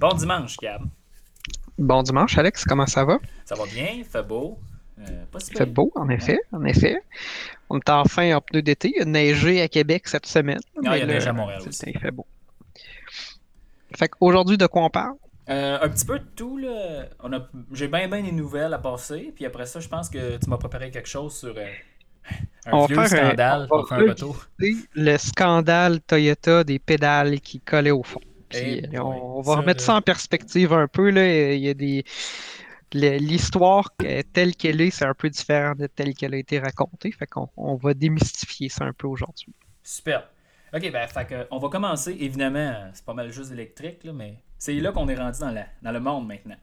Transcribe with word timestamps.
Bon 0.00 0.12
dimanche, 0.12 0.58
Gab. 0.58 0.82
Bon 1.78 2.02
dimanche, 2.02 2.36
Alex. 2.36 2.64
Comment 2.64 2.86
ça 2.86 3.06
va? 3.06 3.18
Ça 3.46 3.54
va 3.54 3.64
bien, 3.64 3.88
il 3.96 4.04
fait 4.04 4.22
beau? 4.22 4.58
Euh, 4.98 5.24
pas 5.32 5.40
fait 5.40 5.66
beau, 5.66 5.90
en 5.94 6.08
effet, 6.10 6.38
en 6.52 6.62
effet. 6.64 7.02
On 7.70 7.78
est 7.78 7.88
enfin 7.88 8.36
en 8.36 8.40
pneu 8.42 8.60
d'été. 8.60 8.92
Il 8.94 9.02
a 9.02 9.04
neigé 9.06 9.62
à 9.62 9.68
Québec 9.68 10.06
cette 10.06 10.26
semaine. 10.26 10.60
Non, 10.82 10.92
il 10.92 10.98
y 10.98 11.02
a 11.02 11.06
neigé 11.06 11.28
à 11.28 11.32
Montréal 11.32 11.62
aussi. 11.66 11.84
Il 11.86 11.98
fait 11.98 12.10
beau. 12.10 12.26
Fait 13.96 14.08
qu'aujourd'hui, 14.08 14.58
de 14.58 14.66
quoi 14.66 14.82
on 14.84 14.90
parle? 14.90 15.14
Euh, 15.48 15.78
un 15.80 15.88
petit 15.88 16.04
peu 16.04 16.18
de 16.18 16.26
tout. 16.36 16.58
Là. 16.58 17.06
On 17.22 17.32
a... 17.32 17.40
J'ai 17.72 17.88
bien, 17.88 18.06
bien 18.06 18.22
des 18.22 18.32
nouvelles 18.32 18.74
à 18.74 18.78
passer. 18.78 19.32
Puis 19.34 19.46
après 19.46 19.66
ça, 19.66 19.80
je 19.80 19.88
pense 19.88 20.10
que 20.10 20.36
tu 20.36 20.50
m'as 20.50 20.58
préparé 20.58 20.90
quelque 20.90 21.08
chose 21.08 21.34
sur 21.34 21.54
euh, 21.56 21.66
un 22.66 22.72
on 22.72 22.86
vieux 22.86 23.06
scandale. 23.06 23.68
On, 23.70 23.82
va 23.82 23.96
un 23.96 23.98
retour. 24.00 24.46
Le 24.58 25.16
scandale 25.16 26.00
Toyota 26.00 26.64
des 26.64 26.78
pédales 26.78 27.40
qui 27.40 27.60
collaient 27.60 27.90
au 27.90 28.02
fond. 28.02 28.20
Puis, 28.48 28.82
eh 28.92 28.98
on, 28.98 29.40
va 29.40 29.56
remettre 29.56 29.82
ça 29.82 29.96
en 29.96 30.02
perspective 30.02 30.72
un 30.72 30.86
peu. 30.86 31.10
Là. 31.10 31.54
Il 31.54 31.60
y 31.60 31.68
a 31.68 31.74
des 31.74 32.04
l'histoire 32.92 33.90
telle 34.32 34.54
qu'elle 34.54 34.80
est, 34.80 34.90
c'est 34.90 35.04
un 35.04 35.14
peu 35.14 35.28
différent 35.28 35.74
de 35.74 35.88
telle 35.88 36.14
qu'elle 36.14 36.34
a 36.34 36.36
été 36.36 36.60
racontée. 36.60 37.10
Fait 37.10 37.26
qu'on 37.26 37.48
on 37.56 37.74
va 37.74 37.92
démystifier 37.92 38.68
ça 38.68 38.84
un 38.84 38.92
peu 38.92 39.08
aujourd'hui. 39.08 39.52
Super. 39.82 40.28
OK, 40.72 40.90
ben, 40.90 41.06
fait 41.06 41.46
on 41.50 41.58
va 41.58 41.68
commencer. 41.68 42.16
Évidemment, 42.18 42.90
c'est 42.92 43.04
pas 43.04 43.14
mal 43.14 43.30
juste 43.30 43.52
électrique, 43.52 44.04
là, 44.04 44.12
mais 44.12 44.42
c'est 44.58 44.74
là 44.74 44.92
qu'on 44.92 45.08
est 45.08 45.14
rendu 45.14 45.40
dans, 45.40 45.50
la, 45.50 45.66
dans 45.82 45.92
le 45.92 46.00
monde 46.00 46.26
maintenant. 46.26 46.56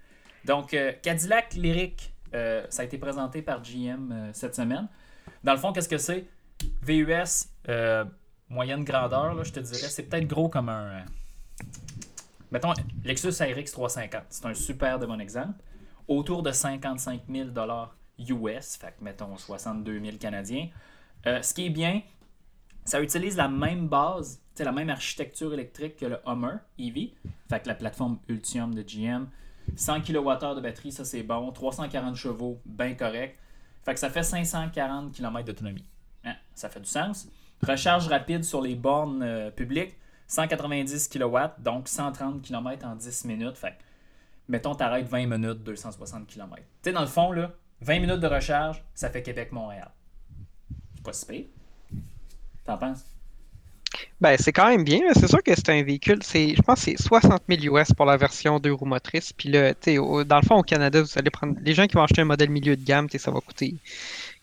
Donc, 0.46 0.74
euh, 0.74 0.92
Cadillac 1.02 1.54
Lyric, 1.54 2.14
euh, 2.34 2.66
ça 2.70 2.82
a 2.82 2.86
été 2.86 2.98
présenté 2.98 3.42
par 3.42 3.62
GM 3.62 4.12
euh, 4.12 4.30
cette 4.34 4.56
semaine. 4.56 4.88
Dans 5.44 5.54
le 5.54 5.58
fond, 5.58 5.74
qu'est-ce 5.74 5.90
que 5.90 5.98
c'est? 5.98 6.26
VUS, 6.84 7.50
moyenne 8.50 8.84
grandeur, 8.84 9.34
là, 9.34 9.44
je 9.44 9.52
te 9.52 9.60
dirais, 9.60 9.90
c'est 9.90 10.04
peut-être 10.04 10.28
gros 10.28 10.50
comme 10.50 10.70
un. 10.70 11.04
mettons, 12.52 12.74
Lexus 13.04 13.42
RX 13.42 13.72
350. 13.72 14.24
C'est 14.30 14.46
un 14.46 14.54
super 14.54 15.00
de 15.00 15.06
bon 15.06 15.20
exemple 15.20 15.60
autour 16.08 16.44
de 16.44 16.52
55 16.52 17.22
000 17.30 17.50
US, 18.30 18.78
fait 18.78 18.94
que 18.98 19.04
mettons 19.04 19.38
62 19.38 20.00
000 20.00 20.18
Canadiens. 20.18 20.70
Euh, 21.26 21.42
ce 21.42 21.54
qui 21.54 21.66
est 21.68 21.70
bien, 21.70 22.02
ça 22.86 23.02
utilise 23.02 23.38
la 23.38 23.48
même 23.48 23.88
base, 23.88 24.42
la 24.60 24.72
même 24.72 24.90
architecture 24.90 25.54
électrique 25.54 25.98
que 25.98 26.06
le 26.06 26.20
Hummer 26.26 26.58
EV, 26.78 27.14
fait 27.50 27.62
que 27.62 27.68
la 27.68 27.76
plateforme 27.76 28.20
Ultium 28.28 28.74
de 28.76 28.82
GM. 28.82 29.28
100 29.76 30.02
kWh 30.02 30.56
de 30.56 30.62
batterie, 30.62 30.92
ça 30.92 31.06
c'est 31.06 31.24
bon. 31.24 31.52
340 31.52 32.16
chevaux, 32.16 32.60
bien 32.66 32.94
correct. 32.94 33.38
Fait 33.84 33.94
que 33.94 34.00
ça 34.00 34.10
fait 34.10 34.24
540 34.24 35.14
km 35.14 35.46
d'autonomie. 35.46 35.86
Hein, 36.24 36.36
ça 36.54 36.70
fait 36.70 36.80
du 36.80 36.90
sens. 36.90 37.28
Recharge 37.62 38.08
rapide 38.08 38.44
sur 38.44 38.62
les 38.62 38.76
bornes 38.76 39.24
euh, 39.24 39.52
publiques, 39.52 39.96
190 40.28 41.10
kW, 41.10 41.38
donc 41.60 41.88
130 41.88 42.42
km 42.42 42.88
en 42.88 42.96
10 42.96 43.26
minutes. 43.26 43.58
Fait 43.58 43.76
mettons, 44.48 44.76
t'arrêtes 44.76 45.08
20 45.08 45.28
minutes, 45.28 45.64
260 45.64 46.28
km. 46.28 46.56
Tu 46.56 46.64
sais, 46.84 46.92
dans 46.92 47.02
le 47.02 47.08
fond, 47.08 47.32
là, 47.32 47.52
20 47.82 48.00
minutes 48.00 48.20
de 48.20 48.28
recharge, 48.28 48.84
ça 48.94 49.10
fait 49.10 49.24
Québec-Montréal. 49.24 49.90
C'est 50.96 51.04
pas 51.04 51.14
si 51.14 51.26
pire. 51.26 51.46
T'en 52.66 52.78
penses? 52.78 53.06
Ben, 54.20 54.38
c'est 54.38 54.52
quand 54.52 54.70
même 54.70 54.84
bien. 54.84 55.00
C'est 55.14 55.28
sûr 55.28 55.42
que 55.42 55.54
c'est 55.56 55.70
un 55.70 55.84
véhicule. 55.84 56.20
C'est, 56.22 56.56
je 56.56 56.62
pense 56.62 56.86
que 56.86 56.92
c'est 56.92 57.02
60 57.02 57.42
000 57.50 57.76
US 57.76 57.92
pour 57.96 58.06
la 58.06 58.18
version 58.18 58.60
deux 58.60 58.74
roues 58.74 58.86
motrices. 58.86 59.34
Puis 59.34 59.50
là, 59.50 59.74
dans 59.74 60.40
le 60.40 60.46
fond, 60.46 60.58
au 60.58 60.64
Canada, 60.64 61.02
vous 61.02 61.10
allez 61.18 61.30
prendre. 61.30 61.56
Les 61.64 61.74
gens 61.74 61.88
qui 61.88 61.96
vont 61.96 62.04
acheter 62.04 62.22
un 62.22 62.26
modèle 62.26 62.50
milieu 62.50 62.76
de 62.76 62.84
gamme, 62.84 63.08
ça 63.10 63.32
va 63.32 63.40
coûter 63.40 63.76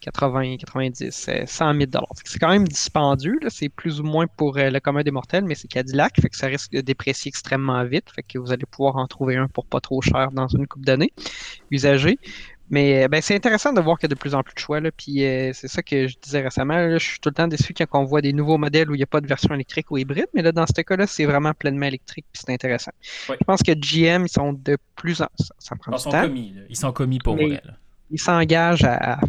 80, 0.01 0.57
90, 0.59 1.31
100 1.47 1.75
000 1.75 1.91
C'est 2.25 2.39
quand 2.39 2.51
même 2.51 2.67
dispendieux. 2.67 3.39
C'est 3.49 3.69
plus 3.69 4.01
ou 4.01 4.05
moins 4.05 4.27
pour 4.27 4.59
euh, 4.59 4.71
le 4.71 4.81
commun 4.81 5.03
des 5.03 5.11
mortels, 5.11 5.45
mais 5.45 5.55
c'est 5.55 5.69
Cadillac. 5.69 6.21
Fait 6.21 6.29
que 6.29 6.37
ça 6.37 6.47
risque 6.49 6.73
de 6.73 6.81
déprécier 6.81 7.29
extrêmement 7.29 7.85
vite. 7.85 8.11
Fait 8.15 8.23
que 8.23 8.39
vous 8.39 8.53
allez 8.53 8.67
pouvoir 8.67 8.97
en 8.97 9.07
trouver 9.07 9.37
un 9.37 9.49
pour 9.49 9.67
pas 9.67 9.81
trop 9.81 10.03
cher 10.03 10.31
dans 10.33 10.49
une 10.49 10.67
coupe 10.67 10.85
d'années 10.85 11.13
usagé. 11.71 12.19
Mais 12.71 13.05
euh, 13.05 13.09
ben, 13.09 13.21
c'est 13.23 13.35
intéressant 13.35 13.73
de 13.73 13.81
voir 13.81 13.99
qu'il 13.99 14.09
y 14.09 14.13
a 14.13 14.15
de 14.15 14.19
plus 14.19 14.35
en 14.35 14.43
plus 14.43 14.55
de 14.55 14.59
choix. 14.59 14.81
Là. 14.81 14.91
Puis 14.91 15.25
euh, 15.25 15.53
c'est 15.53 15.69
ça 15.69 15.83
que 15.83 16.07
je 16.07 16.17
disais 16.21 16.41
récemment. 16.41 16.99
je 16.99 17.05
suis 17.05 17.21
tout 17.21 17.29
le 17.31 17.35
temps 17.35 17.49
déçu 17.49 17.75
quand 17.75 17.87
on 17.93 18.05
voit 18.05 18.21
des 18.21 18.33
nouveaux 18.33 18.59
modèles 18.59 18.91
où 18.91 18.95
il 18.95 18.99
n'y 18.99 19.05
a 19.05 19.07
pas 19.07 19.21
de 19.21 19.27
version 19.27 19.55
électrique 19.55 19.91
ou 19.91 19.99
hybride. 19.99 20.29
Mais 20.35 20.43
là, 20.43 20.53
dans 20.53 20.67
ce 20.67 20.81
cas-là, 20.81 21.07
c'est 21.07 21.25
vraiment 21.25 21.55
pleinement 21.55 21.87
électrique. 21.87 22.27
Puis 22.33 22.43
c'est 22.45 22.53
intéressant. 22.53 22.93
Je 23.29 23.45
pense 23.47 23.63
que 23.63 23.73
GM, 23.73 24.25
ils 24.25 24.31
sont 24.31 24.53
de 24.53 24.77
plus 24.97 25.23
en 25.23 25.29
ça 25.37 25.77
prend 25.77 25.93
ils 25.93 25.99
sont 25.99 26.11
Commis, 26.11 26.55
Ils 26.69 26.77
sont 26.77 26.93
commis 26.93 27.19
pour 27.19 27.37
vrai. 27.37 27.63
Ils 28.11 28.21
s'engagent 28.21 28.85
à, 28.85 29.21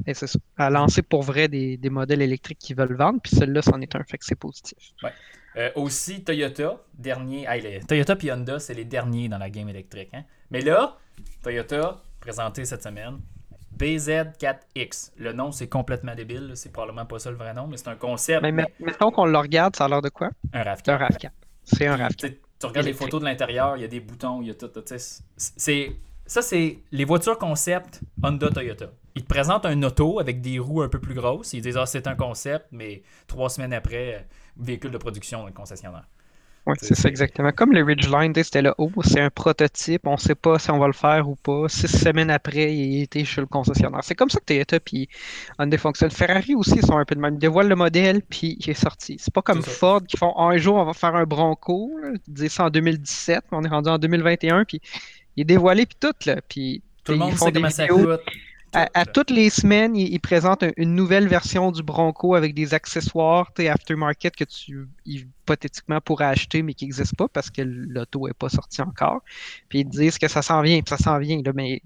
à, 0.58 0.70
lancer 0.70 1.02
pour 1.02 1.22
vrai 1.22 1.50
des, 1.50 1.76
des 1.76 1.90
modèles 1.90 2.22
électriques 2.22 2.60
qu'ils 2.60 2.78
veulent 2.78 2.96
vendre. 2.96 3.20
Puis 3.22 3.36
celui-là, 3.36 3.62
c'en 3.62 3.82
est 3.82 3.94
un 3.94 4.04
fait 4.06 4.18
que 4.18 4.26
c'est 4.26 4.36
positif. 4.36 4.78
Ouais. 5.04 5.12
Euh, 5.58 5.70
aussi, 5.76 6.24
Toyota, 6.24 6.78
dernier. 6.98 7.46
Toyota 7.88 8.16
et 8.22 8.32
Honda, 8.32 8.60
c'est 8.60 8.74
les 8.74 8.86
derniers 8.86 9.28
dans 9.28 9.38
la 9.38 9.50
game 9.50 9.68
électrique. 9.68 10.10
Hein. 10.14 10.24
Mais 10.52 10.62
là, 10.62 10.98
Toyota, 11.44 12.02
présenté 12.20 12.66
cette 12.66 12.84
semaine. 12.84 13.20
BZ4X. 13.78 15.12
Le 15.18 15.32
nom, 15.32 15.52
c'est 15.52 15.68
complètement 15.68 16.14
débile. 16.14 16.52
C'est 16.56 16.72
probablement 16.72 17.06
pas 17.06 17.20
ça 17.20 17.32
le 17.32 17.38
vrai 17.38 17.54
nom, 17.54 17.68
mais 17.68 17.78
c'est 17.78 17.88
un 17.88 17.96
concept. 17.96 18.42
Mais, 18.42 18.52
mettons 18.52 19.12
qu'on 19.12 19.26
le 19.26 19.38
regarde, 19.38 19.76
ça 19.76 19.86
a 19.86 19.88
l'air 19.88 20.02
de 20.02 20.10
quoi? 20.10 20.30
Un 20.54 20.62
RAV4. 20.62 20.90
Un 20.90 20.98
RAV4. 20.98 21.30
C'est 21.64 21.88
un 21.88 21.96
RAV4. 21.96 22.36
Tu 22.60 22.66
regardes 22.66 22.88
les 22.88 22.94
photos 22.94 23.22
de 23.22 23.26
l'intérieur, 23.26 23.78
il 23.78 23.82
y 23.82 23.86
a 23.86 23.88
des 23.88 24.02
boutons, 24.02 24.42
il 24.42 24.50
y 24.50 24.52
a 24.52 24.54
tout. 24.54 24.70
C'est, 25.38 25.96
ça, 26.26 26.42
c'est 26.42 26.80
les 26.92 27.06
voitures 27.06 27.38
concept 27.38 28.02
Honda 28.22 28.50
Toyota. 28.50 28.88
Ils 29.16 29.24
te 29.24 29.28
présentent 29.28 29.66
un 29.66 29.82
auto 29.84 30.20
avec 30.20 30.42
des 30.42 30.60
roues 30.60 30.82
un 30.82 30.90
peu 30.90 31.00
plus 31.00 31.14
grosses. 31.14 31.54
Ils 31.54 31.62
disent 31.62 31.78
Ah, 31.78 31.86
c'est 31.86 32.06
un 32.06 32.16
concept, 32.16 32.68
mais 32.72 33.02
trois 33.28 33.50
semaines 33.50 33.74
après, 33.74 34.28
véhicule 34.58 34.92
de 34.92 34.98
production 34.98 35.40
dans 35.40 35.46
le 35.46 35.54
concessionnaire. 35.54 36.06
Oui, 36.66 36.76
c'est 36.82 36.96
ça 36.96 37.10
exactement. 37.10 37.52
Comme 37.52 37.72
le 37.72 37.84
Ridgeline, 37.84 38.34
c'était 38.36 38.62
là, 38.62 38.76
oh, 38.78 38.92
c'est 39.04 39.20
un 39.20 39.30
prototype, 39.30 40.06
on 40.06 40.14
ne 40.14 40.18
sait 40.18 40.36
pas 40.36 40.60
si 40.60 40.70
on 40.70 40.78
va 40.78 40.88
le 40.88 40.94
faire 40.94 41.28
ou 41.28 41.36
pas. 41.36 41.68
Six 41.68 41.88
semaines 41.88 42.30
après, 42.30 42.76
il 42.76 43.02
était 43.02 43.26
chez 43.26 43.42
le 43.42 43.48
concessionnaire. 43.48 44.04
C'est 44.04 44.16
comme 44.16 44.30
ça 44.30 44.40
que 44.40 44.46
Toyota 44.46 44.80
puis 44.80 45.10
Hyundai 45.58 45.78
fonctionne. 45.78 46.12
Ferrari 46.12 46.56
aussi, 46.56 46.76
ils 46.76 46.86
sont 46.86 46.98
un 46.98 47.06
peu 47.06 47.16
de 47.16 47.22
même. 47.22 47.36
Ils 47.36 47.40
dévoilent 47.40 47.70
le 47.70 47.76
modèle, 47.76 48.22
puis 48.22 48.58
il 48.60 48.70
est 48.70 48.74
sorti. 48.74 49.18
C'est 49.20 49.34
pas 49.34 49.42
comme 49.42 49.64
Ford 49.64 50.02
qui 50.06 50.18
font 50.18 50.38
un 50.38 50.58
jour, 50.58 50.76
on 50.76 50.86
va 50.86 50.94
faire 50.94 51.16
un 51.16 51.26
Bronco, 51.26 51.92
ils 52.28 52.34
disent 52.34 52.54
ça 52.54 52.66
en 52.66 52.70
2017, 52.70 53.46
mais 53.52 53.58
on 53.58 53.64
est 53.64 53.70
rendu 53.70 53.90
en 53.90 53.98
2021, 53.98 54.66
puis 54.66 54.82
il 55.36 55.42
est 55.42 55.46
dévoilé, 55.46 55.86
puis 55.86 55.98
tout. 56.00 56.14
Là, 56.26 56.38
puis, 56.48 56.84
tout 57.04 57.14
le 57.14 57.18
monde 57.18 57.36
sait 57.38 57.52
comment 57.52 57.70
ça 57.70 57.88
coûte. 57.88 58.22
À, 58.74 59.06
toutes 59.06 59.32
les 59.32 59.50
semaines, 59.50 59.96
ils, 59.96 60.20
présentent 60.20 60.64
une 60.78 60.94
nouvelle 60.96 61.28
version 61.28 61.72
du 61.72 61.82
Bronco 61.82 62.36
avec 62.36 62.54
des 62.54 62.74
accessoires 62.74 63.52
aftermarket 63.58 64.36
que 64.36 64.44
tu 64.44 64.88
hypothétiquement 65.06 66.00
pourrais 66.02 66.26
acheter 66.26 66.62
mais 66.62 66.74
qui 66.74 66.86
n'existent 66.86 67.16
pas 67.18 67.28
parce 67.28 67.50
que 67.50 67.62
l'auto 67.62 68.28
n'est 68.28 68.34
pas 68.34 68.50
sorti 68.50 68.82
encore. 68.82 69.22
Puis 69.70 69.80
ils 69.80 69.86
disent 69.86 70.18
que 70.18 70.28
ça 70.28 70.42
s'en 70.42 70.62
vient, 70.62 70.80
puis 70.82 70.90
ça 70.90 70.98
s'en 70.98 71.18
vient, 71.18 71.42
là, 71.44 71.52
mais 71.54 71.82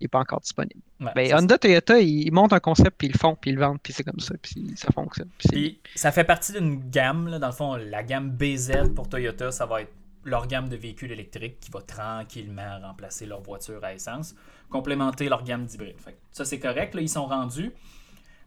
il 0.00 0.04
n'est 0.04 0.08
pas 0.08 0.20
encore 0.20 0.40
disponible. 0.40 0.80
ben, 1.00 1.34
Honda, 1.34 1.58
Toyota, 1.58 1.98
ils, 1.98 2.30
montent 2.30 2.52
un 2.52 2.60
concept, 2.60 2.96
puis 2.98 3.08
ils 3.08 3.12
le 3.12 3.18
font, 3.18 3.34
puis 3.34 3.50
ils 3.50 3.54
le 3.54 3.60
vendent, 3.60 3.80
puis 3.82 3.92
c'est 3.92 4.04
comme 4.04 4.20
ça, 4.20 4.34
puis 4.40 4.74
ça 4.76 4.88
fonctionne. 4.92 5.30
Puis, 5.38 5.80
ça 5.94 6.12
fait 6.12 6.24
partie 6.24 6.52
d'une 6.52 6.90
gamme, 6.90 7.28
là, 7.28 7.38
dans 7.38 7.46
le 7.46 7.52
fond, 7.52 7.76
la 7.76 8.02
gamme 8.02 8.30
BZ 8.30 8.94
pour 8.94 9.08
Toyota, 9.08 9.50
ça 9.50 9.64
va 9.64 9.82
être 9.82 9.92
leur 10.26 10.46
gamme 10.46 10.68
de 10.68 10.76
véhicules 10.76 11.12
électriques 11.12 11.60
qui 11.60 11.70
va 11.70 11.80
tranquillement 11.80 12.80
remplacer 12.80 13.26
leur 13.26 13.40
voiture 13.40 13.82
à 13.84 13.94
essence 13.94 14.34
complémenter 14.68 15.28
leur 15.28 15.42
gamme 15.42 15.64
d'hybride. 15.64 15.96
Ça, 16.32 16.44
c'est 16.44 16.58
correct. 16.58 16.94
Là, 16.94 17.00
ils 17.00 17.08
sont 17.08 17.26
rendus. 17.26 17.72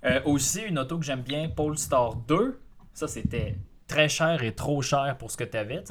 Euh, 0.06 0.22
aussi, 0.25 0.62
une 0.62 0.79
auto 0.79 0.97
que 0.97 1.06
j'aime 1.06 1.22
bien, 1.22 1.50
Polestar 1.50 2.16
2. 2.16 2.59
Ça, 2.94 3.07
c'était 3.07 3.57
très 3.88 4.09
cher 4.09 4.44
et 4.44 4.53
trop 4.53 4.81
cher 4.81 5.18
pour 5.18 5.31
ce 5.31 5.38
que 5.38 5.44
tu 5.44 5.57
avais. 5.57 5.84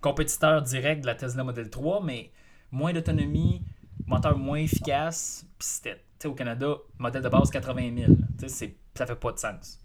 Compétiteur 0.00 0.62
direct 0.62 1.02
de 1.02 1.06
la 1.06 1.14
Tesla 1.14 1.44
Model 1.44 1.70
3, 1.70 2.02
mais 2.02 2.30
moins 2.70 2.92
d'autonomie, 2.92 3.62
moteur 4.06 4.38
moins 4.38 4.58
efficace. 4.58 5.46
Puis 5.58 5.68
c'était, 5.68 6.02
au 6.24 6.34
Canada, 6.34 6.74
modèle 6.98 7.22
de 7.22 7.28
base 7.28 7.50
80 7.50 8.06
000. 8.38 8.48
Ça 8.94 9.06
fait 9.06 9.16
pas 9.16 9.32
de 9.32 9.38
sens. 9.38 9.80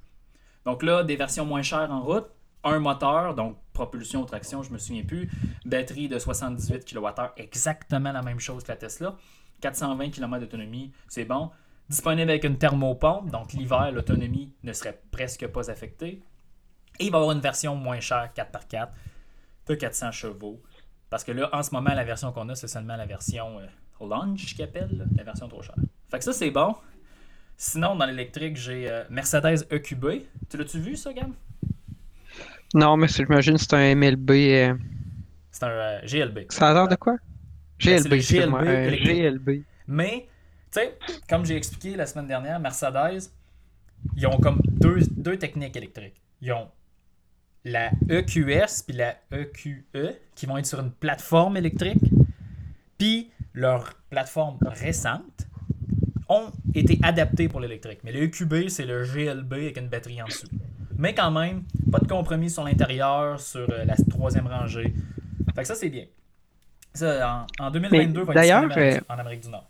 Donc 0.65 0.83
là, 0.83 1.03
des 1.03 1.15
versions 1.15 1.45
moins 1.45 1.61
chères 1.61 1.91
en 1.91 2.01
route. 2.01 2.27
Un 2.63 2.79
moteur, 2.79 3.33
donc 3.33 3.57
propulsion, 3.85 4.25
traction, 4.25 4.61
je 4.61 4.71
me 4.71 4.77
souviens 4.77 5.03
plus. 5.03 5.29
Batterie 5.65 6.07
de 6.07 6.19
78 6.19 6.85
kWh, 6.85 7.31
exactement 7.37 8.11
la 8.11 8.21
même 8.21 8.39
chose 8.39 8.63
que 8.63 8.71
la 8.71 8.77
Tesla. 8.77 9.15
420 9.61 10.09
km 10.11 10.39
d'autonomie, 10.39 10.91
c'est 11.07 11.25
bon. 11.25 11.49
Disponible 11.89 12.29
avec 12.29 12.43
une 12.43 12.57
thermopompe, 12.57 13.31
donc 13.31 13.53
l'hiver, 13.53 13.91
l'autonomie 13.91 14.53
ne 14.63 14.73
serait 14.73 15.01
presque 15.11 15.47
pas 15.47 15.69
affectée. 15.69 16.21
Et 16.99 17.05
il 17.05 17.11
va 17.11 17.17
y 17.17 17.21
avoir 17.21 17.35
une 17.35 17.41
version 17.41 17.75
moins 17.75 17.99
chère, 17.99 18.31
4x4, 18.35 18.89
de 19.67 19.75
400 19.75 20.11
chevaux. 20.11 20.61
Parce 21.09 21.23
que 21.23 21.31
là, 21.31 21.49
en 21.51 21.63
ce 21.63 21.71
moment, 21.71 21.93
la 21.93 22.03
version 22.03 22.31
qu'on 22.31 22.47
a, 22.49 22.55
c'est 22.55 22.67
seulement 22.67 22.95
la 22.95 23.05
version 23.05 23.59
euh, 23.59 23.65
Launch 24.07 24.55
qu'ils 24.55 24.63
appelle, 24.63 25.07
la 25.15 25.23
version 25.23 25.47
trop 25.47 25.61
chère. 25.61 25.75
Fait 26.09 26.19
que 26.19 26.23
ça, 26.23 26.33
c'est 26.33 26.51
bon. 26.51 26.75
Sinon, 27.57 27.95
dans 27.95 28.05
l'électrique, 28.05 28.57
j'ai 28.57 28.89
euh, 28.89 29.03
Mercedes 29.09 29.67
EQB. 29.71 30.05
Tu 30.49 30.57
l'as-tu 30.57 30.79
vu, 30.79 30.95
ça, 30.95 31.13
Gam? 31.13 31.33
Non, 32.73 32.97
mais 32.97 33.07
j'imagine 33.07 33.55
que 33.55 33.61
c'est 33.61 33.73
un 33.73 33.95
MLB. 33.95 34.29
Euh, 34.31 34.73
c'est 35.51 35.65
un 35.65 36.01
GLB. 36.05 36.45
Ça 36.49 36.69
a 36.69 36.73
l'air 36.73 36.87
de 36.87 36.95
quoi? 36.95 37.17
GLB, 37.79 38.19
GLB, 38.19 39.03
GLB. 39.03 39.63
Mais, 39.87 40.27
tu 40.71 40.79
sais, 40.79 40.97
comme 41.27 41.45
j'ai 41.45 41.57
expliqué 41.57 41.95
la 41.95 42.05
semaine 42.05 42.27
dernière, 42.27 42.59
Mercedes, 42.59 43.29
ils 44.15 44.27
ont 44.27 44.37
comme 44.37 44.61
deux, 44.67 44.99
deux 45.11 45.37
techniques 45.37 45.75
électriques. 45.75 46.21
Ils 46.41 46.53
ont 46.53 46.69
la 47.63 47.91
EQS 48.09 48.83
puis 48.87 48.95
la 48.95 49.17
EQE 49.31 50.19
qui 50.35 50.45
vont 50.45 50.57
être 50.57 50.65
sur 50.65 50.79
une 50.79 50.91
plateforme 50.91 51.57
électrique. 51.57 52.03
Puis 52.97 53.31
leur 53.53 53.93
plateforme 54.09 54.57
récente 54.61 55.47
ont 56.29 56.51
été 56.73 56.99
adaptées 57.03 57.49
pour 57.49 57.59
l'électrique. 57.59 57.99
Mais 58.03 58.11
le 58.11 58.23
EQB, 58.23 58.69
c'est 58.69 58.85
le 58.85 59.03
GLB 59.03 59.53
avec 59.53 59.77
une 59.77 59.89
batterie 59.89 60.21
en 60.21 60.27
dessous. 60.27 60.47
Mais 61.01 61.13
quand 61.15 61.31
même, 61.31 61.63
pas 61.91 61.99
de 61.99 62.07
compromis 62.07 62.49
sur 62.49 62.63
l'intérieur, 62.63 63.39
sur 63.39 63.67
euh, 63.69 63.83
la 63.85 63.95
troisième 64.09 64.47
rangée. 64.47 64.93
Fait 65.55 65.61
que 65.63 65.67
ça, 65.67 65.75
c'est 65.75 65.89
bien. 65.89 66.05
Ça, 66.93 67.45
en, 67.59 67.65
en 67.65 67.71
2022, 67.71 68.23
va 68.23 68.33
être 68.33 68.41
disponible 68.41 68.73
euh, 68.77 68.99
en 69.09 69.17
Amérique 69.19 69.41
du 69.41 69.49
Nord. 69.49 69.67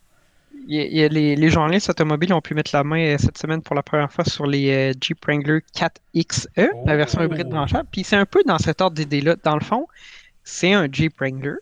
Il 0.67 0.75
y 0.93 1.03
a- 1.03 1.07
les, 1.07 1.35
les 1.35 1.49
journalistes 1.49 1.89
automobiles 1.89 2.33
ont 2.33 2.41
pu 2.41 2.53
mettre 2.53 2.71
la 2.73 2.83
main 2.83 2.99
euh, 3.13 3.17
cette 3.17 3.37
semaine 3.37 3.61
pour 3.61 3.75
la 3.75 3.81
première 3.83 4.11
fois 4.11 4.25
sur 4.25 4.45
les 4.45 4.91
euh, 4.91 4.93
Jeep 4.99 5.23
Wrangler 5.25 5.59
4XE, 5.75 6.47
Oh. 6.73 6.83
la 6.85 6.95
version 6.97 7.23
hybride 7.23 7.47
branchable. 7.47 7.87
Puis 7.91 8.03
c'est 8.03 8.17
un 8.17 8.25
peu 8.25 8.43
dans 8.45 8.57
cet 8.59 8.81
ordre 8.81 8.95
d'idée-là. 8.97 9.37
Dans 9.43 9.55
le 9.55 9.61
fond, 9.63 9.87
c'est 10.43 10.73
un 10.73 10.87
Jeep 10.91 11.17
Wrangler, 11.19 11.55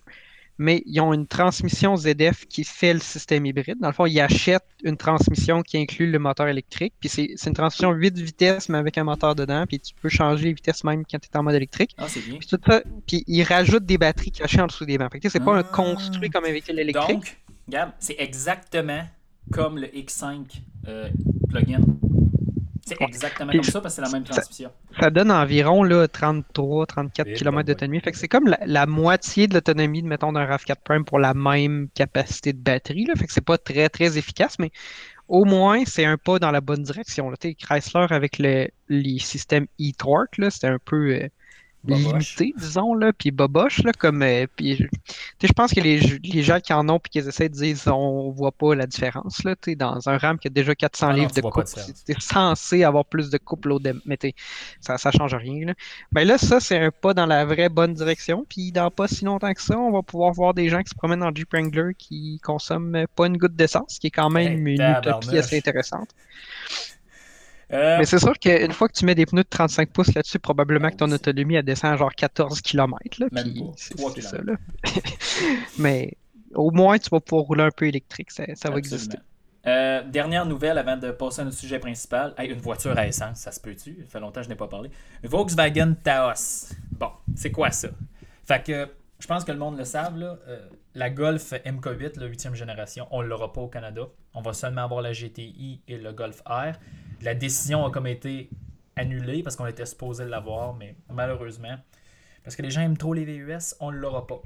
mais 0.59 0.83
ils 0.85 0.99
ont 1.01 1.13
une 1.13 1.25
transmission 1.25 1.95
ZF 1.97 2.45
qui 2.47 2.63
fait 2.63 2.93
le 2.93 2.99
système 2.99 3.45
hybride. 3.45 3.77
Dans 3.79 3.87
le 3.87 3.93
fond, 3.93 4.05
ils 4.05 4.19
achètent 4.19 4.61
une 4.83 4.97
transmission 4.97 5.61
qui 5.63 5.77
inclut 5.77 6.11
le 6.11 6.19
moteur 6.19 6.47
électrique. 6.47 6.93
Puis 6.99 7.09
c'est 7.09 7.33
une 7.47 7.53
transmission 7.53 7.91
8 7.91 8.17
vitesses, 8.19 8.69
mais 8.69 8.77
avec 8.77 8.97
un 8.97 9.03
moteur 9.05 9.33
dedans. 9.35 9.65
Puis 9.67 9.79
tu 9.79 9.93
peux 9.99 10.09
changer 10.09 10.45
les 10.45 10.53
vitesses 10.53 10.83
même 10.83 11.03
quand 11.09 11.17
tu 11.17 11.29
es 11.33 11.37
en 11.37 11.43
mode 11.43 11.55
électrique. 11.55 11.95
Ah, 11.97 12.05
c'est 12.07 12.19
bien. 12.21 12.37
Puis 12.37 12.47
tout 12.47 12.59
ça, 12.65 12.83
puis 13.07 13.23
ils 13.25 13.43
rajoutent 13.43 13.85
des 13.85 13.97
batteries 13.97 14.31
cachées 14.31 14.61
en 14.61 14.67
dessous 14.67 14.85
des 14.85 14.97
bancs. 14.97 15.11
Fait 15.11 15.19
que 15.19 15.29
c'est 15.29 15.39
pas 15.39 15.55
Ah. 15.55 15.59
un 15.59 15.63
construit 15.63 16.29
comme 16.29 16.45
un 16.45 16.51
véhicule 16.51 16.77
électrique. 16.77 17.07
Donc, 17.09 17.37
Gab, 17.69 17.91
c'est 17.99 18.15
exactement 18.19 19.03
comme 19.51 19.77
le 19.79 19.87
X5 19.87 20.45
euh, 20.87 21.09
plug-in. 21.49 21.79
C'est 22.89 23.01
exactement 23.01 23.49
Puis 23.49 23.59
comme 23.59 23.71
ça 23.71 23.81
parce 23.81 23.95
que 23.95 24.01
c'est 24.03 24.11
la 24.11 24.17
même 24.17 24.23
transmission. 24.23 24.71
Ça 24.99 25.09
donne 25.09 25.31
environ 25.31 25.83
là, 25.83 26.07
33-34 26.07 27.23
Eh, 27.25 27.33
km 27.33 27.63
d'autonomie. 27.67 27.99
Fait 28.01 28.11
que 28.11 28.17
c'est 28.17 28.27
comme 28.27 28.47
la, 28.47 28.59
la 28.65 28.85
moitié 28.85 29.47
de 29.47 29.53
l'autonomie, 29.53 30.01
de, 30.01 30.07
mettons, 30.07 30.31
d'un 30.31 30.45
RAV4 30.45 30.75
Prime 30.83 31.05
pour 31.05 31.19
la 31.19 31.33
même 31.33 31.89
capacité 31.93 32.53
de 32.53 32.59
batterie. 32.59 33.05
Là. 33.05 33.15
Fait 33.15 33.27
que 33.27 33.33
c'est 33.33 33.41
pas 33.41 33.57
très, 33.57 33.89
très 33.89 34.17
efficace, 34.17 34.57
mais 34.59 34.71
au 35.27 35.45
moins, 35.45 35.83
c'est 35.85 36.05
un 36.05 36.17
pas 36.17 36.39
dans 36.39 36.51
la 36.51 36.61
bonne 36.61 36.83
direction. 36.83 37.29
Là. 37.29 37.37
Tu 37.37 37.49
sais, 37.49 37.55
Chrysler, 37.55 38.07
avec 38.09 38.39
le, 38.39 38.67
les 38.89 39.19
systèmes 39.19 39.67
e-torque, 39.79 40.37
là, 40.37 40.49
c'était 40.49 40.67
un 40.67 40.79
peu 40.83 41.13
euh. 41.13 41.29
Limité, 41.87 42.53
disons, 42.57 42.93
là, 42.93 43.13
puis 43.13 43.31
boboche, 43.31 43.83
là, 43.83 43.91
comme... 43.93 44.21
euh, 44.21 44.45
puis, 44.55 44.75
je- 44.75 44.83
tu 44.83 44.89
sais, 45.41 45.47
je 45.47 45.53
pense 45.53 45.73
que 45.73 45.79
les, 45.79 45.99
les 45.99 46.43
gens 46.43 46.59
qui 46.59 46.73
en 46.73 46.87
ont 46.89 46.99
puis 46.99 47.09
qui 47.09 47.19
essaient 47.19 47.49
de 47.49 47.53
dire 47.53 47.77
on 47.87 48.31
voit 48.31 48.51
pas 48.51 48.75
la 48.75 48.85
différence, 48.85 49.43
là, 49.43 49.55
tu 49.55 49.71
sais, 49.71 49.75
dans 49.75 50.07
un 50.09 50.17
RAM 50.17 50.37
qui 50.37 50.47
a 50.47 50.51
déjà 50.51 50.75
400 50.75 51.07
Ah 51.07 51.13
non, 51.13 51.15
livres 51.19 51.31
de 51.31 51.41
de 51.41 51.41
différence. 51.65 51.91
c'est 52.05 52.21
censé 52.21 52.83
avoir 52.83 53.05
plus 53.05 53.29
de 53.29 53.37
couple 53.37 53.71
au 53.71 53.79
dé- 53.79 53.93
mais 54.05 54.17
tu 54.17 54.27
sais, 54.29 54.35
ça, 54.81 54.97
ça 54.97 55.11
change 55.11 55.33
rien, 55.35 55.65
là. 55.67 55.73
Ben 56.11 56.27
là, 56.27 56.37
ça, 56.37 56.59
c'est 56.59 56.77
un 56.79 56.91
pas 56.91 57.13
dans 57.13 57.25
la 57.25 57.45
vraie 57.45 57.69
bonne 57.69 57.93
direction, 57.93 58.45
puis 58.49 58.71
dans 58.71 58.91
pas 58.91 59.07
si 59.07 59.25
longtemps 59.25 59.53
que 59.53 59.61
ça, 59.61 59.77
on 59.77 59.91
va 59.91 60.01
pouvoir 60.03 60.33
voir 60.33 60.53
des 60.53 60.69
gens 60.69 60.83
qui 60.83 60.89
se 60.89 60.95
promènent 60.95 61.23
en 61.23 61.33
Jeep 61.33 61.51
Wrangler 61.53 61.93
qui 61.97 62.39
consomment 62.43 63.05
pas 63.15 63.27
une 63.27 63.37
goutte 63.37 63.55
d'essence, 63.55 63.99
qui 63.99 64.07
est 64.07 64.11
quand 64.11 64.29
même 64.29 64.67
Hey, 64.67 64.75
une 64.75 64.91
utopie 64.99 65.37
assez 65.37 65.57
intéressante. 65.57 66.09
Euh, 67.71 67.97
Mais 67.99 68.05
c'est 68.05 68.19
sûr 68.19 68.33
qu'une 68.39 68.71
fois 68.71 68.87
que 68.87 68.93
tu 68.93 69.05
mets 69.05 69.15
des 69.15 69.25
pneus 69.25 69.43
de 69.43 69.49
35 69.49 69.89
pouces 69.91 70.13
là-dessus, 70.13 70.39
probablement 70.39 70.89
que 70.89 70.95
ton 70.95 71.11
autonomie 71.11 71.55
elle 71.55 71.63
descend 71.65 71.93
à 71.93 71.97
genre 71.97 72.13
14 72.13 72.61
km. 72.61 73.19
Là, 73.19 73.27
Même 73.31 73.51
puis 73.51 73.61
pas, 73.61 73.71
c'est 73.75 73.95
3 73.95 74.11
c'est 74.15 74.21
ça, 74.21 74.37
là. 74.43 74.53
Mais 75.77 76.13
au 76.55 76.71
moins, 76.71 76.97
tu 76.97 77.09
vas 77.09 77.19
pouvoir 77.19 77.45
rouler 77.45 77.63
un 77.63 77.71
peu 77.71 77.85
électrique, 77.87 78.31
ça, 78.31 78.43
ça 78.55 78.69
va 78.71 78.77
exister. 78.77 79.17
Euh, 79.67 80.01
dernière 80.03 80.45
nouvelle 80.45 80.77
avant 80.77 80.97
de 80.97 81.11
passer 81.11 81.41
à 81.41 81.43
notre 81.43 81.57
sujet 81.57 81.79
principal. 81.79 82.33
Hey, 82.37 82.49
une 82.49 82.59
voiture 82.61 82.97
à 82.97 83.05
essence, 83.05 83.39
ça 83.39 83.51
se 83.51 83.59
peut-tu? 83.59 83.97
Ça 84.03 84.09
fait 84.09 84.19
longtemps 84.19 84.39
que 84.39 84.45
je 84.45 84.49
n'ai 84.49 84.55
pas 84.55 84.67
parlé. 84.67 84.89
Volkswagen 85.23 85.95
Taos. 86.01 86.73
Bon, 86.91 87.11
c'est 87.35 87.51
quoi 87.51 87.69
ça? 87.69 87.89
Fait 88.47 88.63
que 88.65 88.89
je 89.19 89.27
pense 89.27 89.43
que 89.43 89.51
le 89.51 89.57
monde 89.59 89.77
le 89.77 89.83
savent, 89.83 90.17
là. 90.17 90.37
euh, 90.47 90.59
la 90.95 91.09
Golf 91.09 91.51
MK8, 91.51 92.19
la 92.19 92.27
8e 92.29 92.55
génération, 92.55 93.07
on 93.11 93.21
ne 93.21 93.27
l'aura 93.27 93.51
pas 93.53 93.61
au 93.61 93.67
Canada. 93.67 94.03
On 94.33 94.41
va 94.41 94.53
seulement 94.53 94.83
avoir 94.85 95.01
la 95.01 95.11
GTI 95.11 95.81
et 95.87 95.97
le 95.97 96.13
Golf 96.13 96.41
R. 96.47 96.71
La 97.21 97.35
décision 97.35 97.85
a 97.85 97.91
comme 97.91 98.07
été 98.07 98.49
annulée 98.95 99.43
parce 99.43 99.55
qu'on 99.55 99.65
était 99.65 99.85
supposé 99.85 100.25
l'avoir, 100.25 100.75
mais 100.75 100.95
malheureusement, 101.09 101.77
parce 102.43 102.55
que 102.55 102.61
les 102.61 102.71
gens 102.71 102.81
aiment 102.81 102.97
trop 102.97 103.13
les 103.13 103.25
VUS, 103.25 103.75
on 103.79 103.91
ne 103.91 103.97
l'aura 103.97 104.25
pas. 104.27 104.41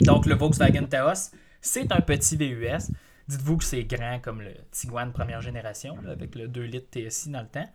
Donc 0.00 0.26
le 0.26 0.34
Volkswagen 0.34 0.86
Taos, 0.86 1.30
c'est 1.60 1.90
un 1.92 2.00
petit 2.00 2.36
VUS. 2.36 2.92
Dites-vous 3.28 3.56
que 3.58 3.64
c'est 3.64 3.84
grand 3.84 4.20
comme 4.20 4.42
le 4.42 4.52
Tiguan 4.70 5.12
première 5.12 5.40
génération, 5.40 5.96
avec 6.08 6.34
le 6.34 6.48
2 6.48 6.62
litres 6.62 6.88
TSI 6.90 7.30
dans 7.30 7.40
le 7.40 7.48
temps. 7.48 7.68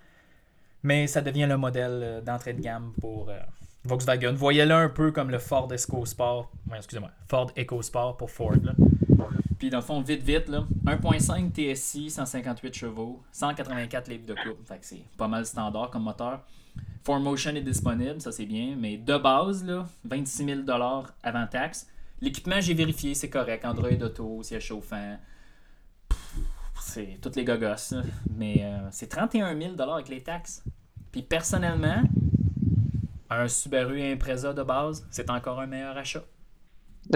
Mais 0.84 1.08
ça 1.08 1.22
devient 1.22 1.48
le 1.48 1.58
modèle 1.58 2.02
euh, 2.04 2.22
d'entrée 2.22 2.54
de 2.54 2.62
gamme 2.62 2.94
pour 3.02 3.30
euh, 3.30 3.40
Volkswagen. 3.84 4.34
Voyez-le 4.34 4.74
un 4.74 4.90
peu 4.90 5.12
comme 5.12 5.30
le 5.30 5.40
Ford 5.40 5.68
EcoSport. 5.72 6.52
Ouais, 6.70 6.78
excusez-moi. 6.78 7.12
Ford 7.28 7.52
EcoSport 7.58 8.16
pour 8.16 8.32
Ford. 8.32 8.54
Puis 9.60 9.70
dans 9.70 9.80
le 9.80 9.84
fond, 9.84 10.02
vite, 10.02 10.24
vite, 10.24 10.48
là, 10.48 10.66
1.5 10.86 11.52
TSI, 11.76 12.10
158 12.10 12.74
chevaux, 12.74 13.22
184 13.34 14.08
livres 14.08 14.26
de 14.26 14.34
coupe. 14.34 14.66
Fait 14.66 14.80
que 14.80 14.86
c'est 14.86 15.04
pas 15.18 15.28
mal 15.28 15.46
standard 15.46 15.92
comme 15.92 16.04
moteur. 16.04 16.42
4Motion 17.06 17.56
est 17.56 17.62
disponible, 17.62 18.22
ça 18.22 18.32
c'est 18.32 18.46
bien. 18.46 18.76
Mais 18.78 18.98
de 18.98 19.18
base, 19.18 19.66
là, 19.66 19.86
26 20.06 20.46
000 20.46 20.62
avant 21.24 21.48
taxe. 21.48 21.88
L'équipement, 22.22 22.62
j'ai 22.62 22.74
vérifié, 22.74 23.14
c'est 23.14 23.30
correct. 23.30 23.66
Android 23.66 24.02
Auto, 24.02 24.44
siège 24.44 24.66
chauffant. 24.66 25.18
C'est 26.80 27.18
toutes 27.22 27.36
les 27.36 27.44
gogos. 27.44 27.92
là. 27.92 28.04
Mais 28.34 28.62
euh, 28.64 28.88
c'est 28.92 29.08
31 29.08 29.58
000 29.60 29.82
avec 29.82 30.08
les 30.08 30.22
taxes. 30.22 30.64
Puis 31.12 31.22
personnellement, 31.22 32.02
un 33.30 33.48
Subaru 33.48 34.02
Impreza 34.02 34.54
de 34.54 34.64
base, 34.64 35.06
c'est 35.12 35.30
encore 35.30 35.60
un 35.60 35.68
meilleur 35.68 35.98
achat. 35.98 36.24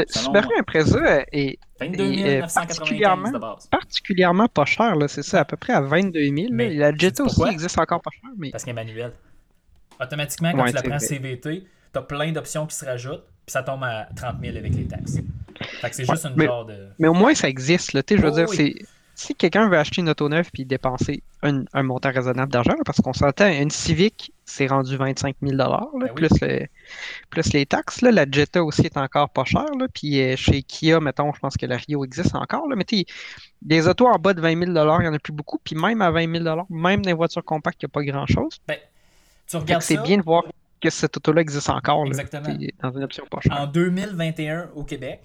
Subaru 0.09 0.47
moi. 0.47 0.55
Impreza 0.59 1.23
est 1.31 1.57
22 1.79 2.03
Et, 2.03 2.37
euh, 2.37 2.41
995 2.41 2.53
particulièrement- 2.53 3.57
particulièrement 3.71 4.47
pas 4.47 4.65
cher, 4.65 4.95
c'est 5.07 5.23
ça, 5.23 5.41
à 5.41 5.45
peu 5.45 5.57
près 5.57 5.73
à 5.73 5.81
22 5.81 6.19
000. 6.23 6.35
là. 6.35 6.43
Mais 6.51 6.73
La 6.73 6.95
Jetta 6.95 7.23
aussi 7.23 7.41
existe 7.49 7.77
encore 7.79 8.01
pas 8.01 8.11
cher, 8.11 8.29
mais 8.37 8.51
Parce 8.51 8.63
qu'il 8.63 8.71
est 8.71 8.73
manuel. 8.73 9.11
Automatiquement, 10.01 10.51
quand 10.51 10.63
Ouais, 10.63 10.69
tu 10.69 10.75
la 10.75 10.81
prends. 10.81 10.99
CVT, 10.99 11.63
tu 11.93 11.99
as 11.99 12.01
plein 12.01 12.31
d'options 12.31 12.65
qui 12.65 12.75
se 12.75 12.85
rajoutent, 12.85 13.23
puis 13.45 13.51
ça 13.53 13.63
tombe 13.63 13.83
à 13.83 14.07
30 14.15 14.37
000 14.41 14.57
avec 14.57 14.73
les 14.75 14.85
taxes. 14.85 15.19
Fait 15.81 15.89
que 15.89 15.95
c'est 15.95 16.05
juste 16.09 16.25
une 16.25 16.33
mais- 16.35 16.45
genre 16.45 16.65
de. 16.65 16.87
Mais 16.99 17.07
au 17.07 17.13
moins, 17.13 17.33
ça 17.35 17.47
existe. 17.47 17.93
Là. 17.93 18.01
Je 18.09 18.15
veux 18.15 18.27
Oh, 18.29 18.31
dire, 18.31 18.47
oui. 18.49 18.55
c'est 18.57 18.85
si 19.15 19.35
quelqu'un 19.35 19.69
veut 19.69 19.77
acheter 19.77 20.01
une 20.01 20.09
auto 20.09 20.27
neuve 20.27 20.49
puis 20.51 20.65
dépenser 20.65 21.21
un, 21.43 21.63
un 21.73 21.83
montant 21.83 22.11
raisonnable 22.11 22.51
d'argent, 22.51 22.73
parce 22.85 22.99
qu'on 22.99 23.13
s'entend, 23.13 23.47
une 23.47 23.69
Civic, 23.69 24.32
c'est 24.45 24.67
rendu 24.67 24.97
25 24.97 25.35
000 25.41 25.55
là, 25.55 25.87
Ben 25.93 25.99
oui. 26.01 26.09
plus, 26.15 26.41
le- 26.41 26.65
plus 27.29 27.53
les 27.53 27.65
taxes. 27.65 28.01
Là. 28.01 28.11
La 28.11 28.25
Jetta 28.29 28.63
aussi 28.63 28.81
est 28.81 28.97
encore 28.97 29.29
pas 29.29 29.45
chère. 29.45 29.73
Là. 29.79 29.87
Puis 29.93 30.21
euh, 30.21 30.35
chez 30.35 30.61
Kia, 30.63 30.99
mettons, 30.99 31.33
je 31.33 31.39
pense 31.39 31.55
que 31.55 31.65
la 31.65 31.77
Rio 31.77 32.03
existe 32.03 32.35
encore. 32.35 32.67
Là. 32.67 32.75
Mais 32.75 32.83
tu 32.83 32.97
sais, 32.99 33.05
des 33.61 33.87
autos 33.87 34.07
en 34.07 34.17
bas 34.19 34.33
de 34.33 34.41
20 34.41 34.49
000 34.59 34.63
il 34.65 34.71
n'y 34.73 34.79
en 34.79 35.13
a 35.13 35.19
plus 35.19 35.33
beaucoup. 35.33 35.59
Puis 35.63 35.75
même 35.75 36.01
à 36.01 36.11
20 36.11 36.43
000 36.43 36.65
même 36.69 37.01
dans 37.01 37.09
les 37.09 37.13
voitures 37.13 37.43
compactes, 37.43 37.81
il 37.81 37.85
n'y 37.85 37.91
a 37.91 37.93
pas 37.93 38.03
grand-chose. 38.03 38.59
Ben, 38.67 38.77
tu 39.47 39.57
regardes 39.57 39.81
c'est 39.81 40.01
bien 40.01 40.17
de 40.17 40.23
voir 40.23 40.43
que 40.81 40.89
cette 40.89 41.15
auto-là 41.15 41.41
existe 41.41 41.69
encore. 41.69 42.05
Exactement. 42.05 42.49
dans 42.81 42.91
une 42.91 43.03
option 43.03 43.25
pas 43.31 43.39
chère. 43.41 43.57
en 43.59 43.67
2021 43.67 44.71
au 44.75 44.83
Québec, 44.83 45.21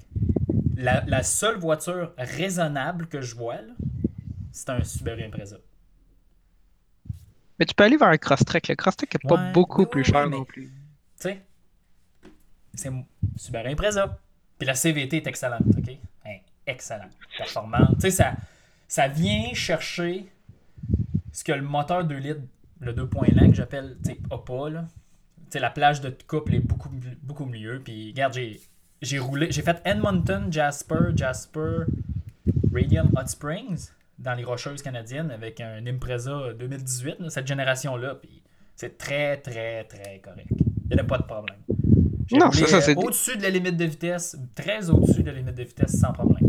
la, 0.77 1.03
la 1.07 1.25
seule 1.25 1.59
voiture 1.59 2.13
raisonnable 2.17 3.09
que 3.09 3.21
je 3.21 3.35
vois, 3.35 3.57
c'est 4.53 4.71
un 4.71 4.85
Subaru 4.85 5.25
Impreza. 5.25 5.57
Mais 7.59 7.67
tu 7.67 7.75
peux 7.75 7.85
aller 7.85 7.97
vers 7.97 8.09
un 8.09 8.17
Crosstrek. 8.19 8.69
Le 8.69 8.77
Crosstrek 8.77 9.13
n'est 9.15 9.29
pas 9.29 9.35
Ouais, 9.37 9.53
beaucoup 9.53 9.87
plus 9.87 10.05
cher 10.05 10.29
mais- 10.29 10.37
non 10.37 10.45
plus. 10.45 10.67
Tu 10.67 10.71
sais, 11.17 11.43
c'est 12.75 12.91
Subaru 13.37 13.69
Impreza. 13.71 14.19
Puis 14.59 14.67
la 14.67 14.75
CVT 14.75 15.19
est 15.19 15.27
excellente, 15.27 15.63
OK? 15.77 15.91
Hein, 16.27 16.37
excellente. 16.67 17.11
Performante. 17.37 17.95
Tu 17.95 18.01
sais, 18.03 18.11
ça, 18.11 18.35
ça 18.89 19.09
vient 19.09 19.53
chercher 19.55 20.27
ce 21.33 21.45
que 21.45 21.53
le 21.53 21.63
moteur 21.63 22.05
2 22.05 22.17
litres, 22.17 22.41
le 22.81 22.93
2.0 22.93 23.51
que 23.51 23.55
j'appelle, 23.57 23.97
tu 24.05 24.11
sais, 24.13 24.19
a 24.31 24.39
pas, 24.39 24.69
là. 24.71 24.85
Tu 25.47 25.53
sais, 25.53 25.61
la 25.61 25.71
plage 25.71 26.01
de 26.01 26.11
couple 26.27 26.55
est 26.57 26.61
beaucoup, 26.61 26.91
beaucoup 27.23 27.47
mieux. 27.47 27.81
Puis, 27.85 28.11
regarde, 28.11 28.35
j'ai, 28.35 28.61
j'ai 29.01 29.19
roulé, 29.19 29.51
j'ai 29.51 29.63
fait 29.63 29.81
Edmonton, 29.85 30.53
Jasper, 30.53 31.11
Jasper, 31.17 31.85
Radium 32.73 33.11
Hot 33.17 33.27
Springs 33.29 33.91
dans 34.19 34.35
les 34.35 34.45
Rocheuses 34.45 34.83
canadiennes 34.83 35.31
avec 35.31 35.61
un 35.61 35.87
Impreza 35.87 36.53
2018, 36.59 37.17
là, 37.21 37.31
cette 37.31 37.47
génération-là. 37.47 38.17
Puis, 38.17 38.43
c'est 38.77 38.99
très, 38.99 39.37
très, 39.39 39.85
très 39.85 40.19
correct. 40.21 40.49
Il 40.91 40.95
n'y 40.95 41.01
a 41.01 41.05
pas 41.05 41.19
de 41.19 41.25
problème. 41.25 41.57
Non, 42.33 42.51
ça, 42.53 42.77
euh, 42.77 42.81
c'est- 42.81 42.97
Au-dessus 42.97 43.37
de 43.39 43.43
la 43.43 43.51
limite 43.51 43.77
de 43.77 43.85
vitesse, 43.85 44.37
très 44.55 44.91
au-dessus 44.91 45.23
de 45.23 45.31
la 45.31 45.37
limite 45.37 45.55
de 45.55 45.63
vitesse 45.63 45.99
sans 45.99 46.13
problème. 46.13 46.49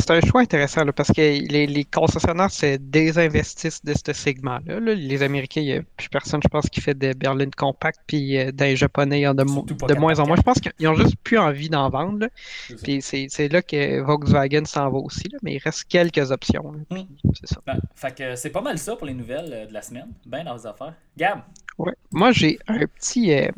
C'est 0.00 0.10
un 0.10 0.20
choix 0.20 0.40
intéressant 0.40 0.84
parce 0.94 1.10
que 1.10 1.20
les, 1.20 1.66
les, 1.66 1.84
concessionnaires 1.84 2.50
se 2.50 2.76
désinvestissent 2.76 3.84
de 3.84 3.94
ce 3.94 4.12
segment-là. 4.12 4.80
Les 4.80 5.22
Américains, 5.22 5.60
il 5.60 5.66
n'y 5.66 5.72
a 5.74 5.82
plus 5.96 6.08
personne, 6.08 6.40
je 6.42 6.48
pense, 6.48 6.68
qui 6.68 6.80
fait 6.80 6.94
des 6.94 7.14
berlines 7.14 7.54
compacts, 7.54 8.00
puis 8.06 8.38
euh, 8.38 8.52
dans 8.52 8.64
les 8.64 8.76
Japonais, 8.76 9.20
il 9.20 9.22
y 9.22 9.28
en 9.28 9.38
a 9.38 9.44
de, 9.44 9.86
de 9.86 9.98
moins 9.98 10.18
en 10.18 10.26
moins. 10.26 10.36
Je 10.36 10.42
pense 10.42 10.60
qu'ils 10.60 10.88
ont 10.88 10.94
juste 10.94 11.16
plus 11.22 11.38
envie 11.38 11.68
d'en 11.68 11.88
vendre. 11.90 12.28
Puis 12.82 13.02
c'est 13.02 13.48
là 13.48 13.62
que 13.62 14.00
Volkswagen 14.00 14.64
s'en 14.64 14.90
va 14.90 14.98
aussi, 14.98 15.28
mais 15.42 15.54
il 15.54 15.58
reste 15.58 15.84
quelques 15.84 16.30
options. 16.30 16.72
Hmm. 16.90 17.02
C'est 17.34 17.48
ça. 17.48 17.60
Ben, 17.66 17.78
fait 17.94 18.16
que 18.16 18.36
c'est 18.36 18.50
pas 18.50 18.62
mal 18.62 18.78
ça 18.78 18.96
pour 18.96 19.06
les 19.06 19.14
nouvelles 19.14 19.50
euh, 19.52 19.66
de 19.66 19.72
la 19.72 19.82
semaine. 19.82 20.08
Ben 20.26 20.44
dans 20.44 20.56
vos 20.56 20.66
affaires. 20.66 20.94
Gab! 21.16 21.40
Ouais. 21.78 21.94
Moi, 22.12 22.32
j'ai 22.32 22.58
un 22.68 22.86
petit. 22.86 23.32
Euh, 23.32 23.48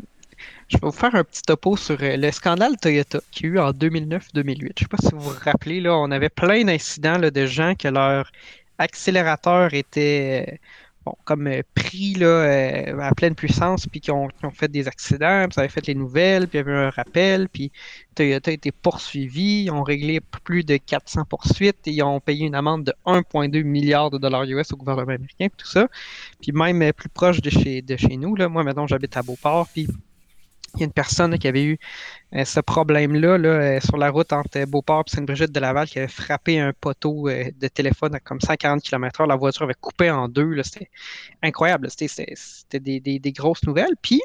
je 0.73 0.79
vais 0.79 0.87
vous 0.87 0.93
faire 0.93 1.15
un 1.15 1.25
petit 1.25 1.43
topo 1.43 1.77
sur 1.77 1.99
euh, 2.03 2.17
le 2.17 2.31
scandale 2.31 2.77
Toyota 2.79 3.21
qu'il 3.31 3.47
y 3.47 3.49
a 3.51 3.53
eu 3.53 3.59
en 3.59 3.73
2009-2008. 3.73 4.31
Je 4.35 4.65
ne 4.65 4.71
sais 4.79 4.87
pas 4.87 4.97
si 4.99 5.11
vous 5.13 5.21
vous 5.21 5.37
rappelez, 5.45 5.81
là, 5.81 5.95
on 5.97 6.11
avait 6.11 6.31
plein 6.31 6.65
d'incidents 6.65 7.19
de 7.19 7.47
gens 7.47 7.75
que 7.75 7.89
leur 7.89 8.31
accélérateur 8.79 9.75
était 9.75 10.47
euh, 10.51 10.57
bon, 11.05 11.15
comme 11.25 11.47
euh, 11.47 11.61
pris 11.75 12.15
là, 12.15 13.05
à 13.07 13.15
pleine 13.15 13.35
puissance, 13.35 13.87
puis 13.87 14.01
qui 14.01 14.11
ont, 14.11 14.29
fait 14.55 14.69
des 14.69 14.89
accidents, 14.89 15.45
puis 15.45 15.55
ça 15.55 15.61
avait 15.61 15.69
fait 15.69 15.87
les 15.89 15.95
nouvelles, 15.95 16.49
puis 16.49 16.59
il 16.59 16.67
y 16.67 16.71
avait 16.71 16.87
un 16.87 16.91
rappel, 16.91 17.51
puis 17.51 17.71
Toyota 18.15 18.51
a 18.51 18.55
été 18.55 18.73
poursuivi, 18.73 19.65
ils 19.65 19.71
ont 19.71 19.83
réglé 19.83 20.21
plus 20.21 20.65
de 20.65 20.79
400 20.79 21.27
poursuites, 21.27 21.87
et 21.87 21.91
ils 21.91 22.03
ont 22.03 22.21
payé 22.21 22.47
une 22.47 22.55
amende 22.55 22.85
de 22.85 22.95
1,2 23.05 23.63
milliard 23.63 24.09
de 24.09 24.17
dollars 24.17 24.45
US 24.45 24.73
au 24.73 24.77
gouvernement 24.77 25.13
américain, 25.13 25.49
tout 25.55 25.67
ça. 25.67 25.87
Puis 26.41 26.53
même 26.53 26.93
plus 26.95 27.11
proche 27.11 27.43
de 27.43 27.51
chez, 27.51 27.83
de 27.83 27.97
chez 27.99 28.17
nous, 28.17 28.37
là, 28.37 28.49
moi 28.49 28.65
maintenant 28.65 28.87
j'habite 28.87 29.17
à 29.19 29.23
Beauport, 29.23 29.69
puis 29.69 29.87
il 30.75 30.81
y 30.81 30.83
a 30.83 30.87
une 30.87 30.93
personne 30.93 31.39
qui 31.39 31.49
avait 31.49 31.65
eu 31.65 31.79
euh, 32.35 32.45
ce 32.45 32.61
problème-là 32.61 33.37
euh, 33.37 33.81
sur 33.81 33.99
la 33.99 34.11
route 34.11 34.33
entre 34.33 34.65
Beauport 34.65 35.05
et 35.07 35.11
Sainte-Brigitte 35.11 35.53
de 35.53 35.61
Laval 35.61 35.87
qui 35.87 35.99
avait 35.99 36.09
frappé 36.09 36.59
un 36.59 36.73
poteau 36.73 37.29
euh, 37.29 37.51
de 37.59 37.69
téléphone 37.69 38.15
à 38.15 38.21
comme 38.21 38.41
140 38.41 38.83
km/h. 38.83 39.29
La 39.29 39.37
voiture 39.37 39.63
avait 39.63 39.75
coupé 39.75 40.11
en 40.11 40.29
deux. 40.29 40.63
C'était 40.63 40.89
incroyable. 41.43 41.89
C'était 41.91 42.81
des, 42.81 43.33
grosses 43.33 43.63
nouvelles. 43.65 43.97
Puis, 44.01 44.23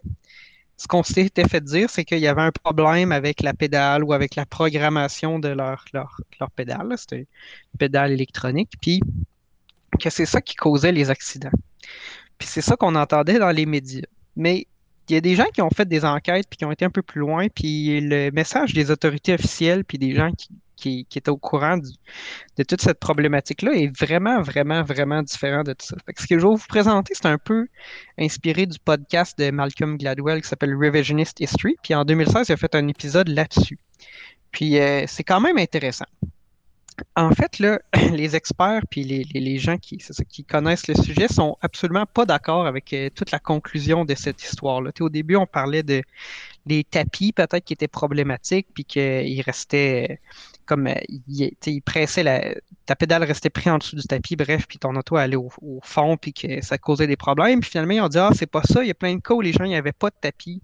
ce 0.77 0.87
qu'on 0.87 1.03
s'était 1.03 1.47
fait 1.47 1.63
dire, 1.63 1.89
c'est 1.89 2.05
qu'il 2.05 2.19
y 2.19 2.27
avait 2.27 2.43
un 2.43 2.51
problème 2.51 3.11
avec 3.11 3.41
la 3.41 3.53
pédale 3.53 4.03
ou 4.03 4.13
avec 4.13 4.35
la 4.35 4.45
programmation 4.45 5.39
de 5.39 5.49
leur, 5.49 5.83
leur, 5.91 6.21
leur 6.39 6.51
pédale. 6.51 6.93
C'était 6.97 7.21
une 7.21 7.77
pédale 7.77 8.11
électronique. 8.11 8.71
Puis, 8.81 9.01
que 9.99 10.09
c'est 10.09 10.25
ça 10.25 10.41
qui 10.41 10.55
causait 10.55 10.93
les 10.93 11.09
accidents. 11.09 11.51
Puis, 12.37 12.47
c'est 12.47 12.61
ça 12.61 12.77
qu'on 12.77 12.95
entendait 12.95 13.39
dans 13.39 13.51
les 13.51 13.65
médias. 13.65 14.05
Mais 14.37 14.67
il 15.09 15.13
y 15.13 15.17
a 15.17 15.21
des 15.21 15.35
gens 15.35 15.45
qui 15.53 15.61
ont 15.61 15.69
fait 15.69 15.87
des 15.87 16.05
enquêtes 16.05 16.47
puis 16.49 16.57
qui 16.57 16.65
ont 16.65 16.71
été 16.71 16.85
un 16.85 16.89
peu 16.89 17.01
plus 17.01 17.19
loin, 17.19 17.47
puis 17.47 18.01
le 18.01 18.29
message 18.31 18.73
des 18.73 18.91
autorités 18.91 19.33
officielles 19.33 19.83
puis 19.85 19.97
des 19.97 20.13
gens 20.13 20.31
qui, 20.75 21.07
étaient 21.15 21.29
au 21.29 21.37
courant 21.37 21.77
de 21.77 22.63
toute 22.63 22.81
cette 22.81 22.99
problématique-là 22.99 23.73
est 23.73 23.87
vraiment, 23.99 24.41
vraiment, 24.41 24.83
vraiment 24.83 25.23
différent 25.23 25.63
de 25.63 25.73
tout 25.73 25.85
ça. 25.87 25.95
ce 26.17 26.27
que 26.27 26.39
je 26.39 26.45
vais 26.45 26.53
vous 26.53 26.67
présenter, 26.69 27.13
c'est 27.15 27.25
un 27.25 27.37
peu 27.37 27.67
inspiré 28.17 28.65
du 28.65 28.77
podcast 28.79 29.37
de 29.37 29.49
Malcolm 29.49 29.97
Gladwell 29.97 30.41
qui 30.41 30.47
s'appelle 30.47 30.75
Revisionist 30.75 31.39
History. 31.39 31.75
Puis 31.83 31.95
en 31.95 32.05
2016, 32.05 32.49
il 32.49 32.51
a 32.53 32.57
fait 32.57 32.75
un 32.75 32.87
épisode 32.87 33.27
là-dessus. 33.27 33.79
Puis 34.51 34.79
euh, 34.79 35.03
c'est 35.07 35.23
quand 35.23 35.41
même 35.41 35.57
intéressant. 35.57 36.05
En 37.15 37.31
fait, 37.31 37.59
les 38.11 38.35
experts 38.35 38.81
puis 38.89 39.03
les, 39.03 39.57
gens 39.59 39.77
qui, 39.77 39.99
connaissent 40.45 40.87
le 40.87 40.95
sujet 40.95 41.27
sont 41.27 41.57
absolument 41.61 42.05
pas 42.05 42.25
d'accord 42.25 42.65
avec 42.65 42.91
euh, 42.93 43.09
toute 43.13 43.31
la 43.31 43.39
conclusion 43.39 44.05
de 44.05 44.15
cette 44.15 44.43
histoire-là. 44.43 44.91
Au 44.99 45.09
début, 45.09 45.35
on 45.35 45.45
parlait 45.45 45.83
de 45.83 46.01
des 46.65 46.83
tapis 46.83 47.31
peut-être 47.31 47.63
qui 47.63 47.71
étaient 47.71 47.87
problématiques 47.87 48.67
puis 48.73 48.83
qu'il 48.83 49.41
restait 49.41 50.07
euh, 50.11 50.15
comme 50.65 50.87
euh, 50.87 50.95
il, 51.07 51.81
pressait 51.81 52.23
la, 52.23 52.55
ta 52.85 52.95
pédale 52.95 53.23
restait 53.23 53.49
prise 53.49 53.69
en 53.69 53.77
dessous 53.77 53.95
du 53.95 54.03
tapis, 54.03 54.35
bref, 54.35 54.67
puis 54.67 54.77
ton 54.77 54.93
auto 54.95 55.15
allait 55.15 55.37
au, 55.37 55.49
fond 55.81 56.17
puis 56.17 56.33
que 56.33 56.61
ça 56.61 56.77
causait 56.77 57.07
des 57.07 57.15
problèmes. 57.15 57.63
Finalement, 57.63 57.93
ils 57.93 58.01
ont 58.01 58.09
dit 58.09 58.17
ah 58.17 58.31
c'est 58.35 58.47
pas 58.51 58.63
ça, 58.63 58.83
il 58.83 58.87
y 58.87 58.91
a 58.91 58.95
plein 58.95 59.15
de 59.15 59.21
cas 59.21 59.33
où 59.33 59.41
les 59.41 59.53
gens 59.53 59.71
avait 59.71 59.93
pas 59.93 60.09
de 60.09 60.15
tapis 60.19 60.61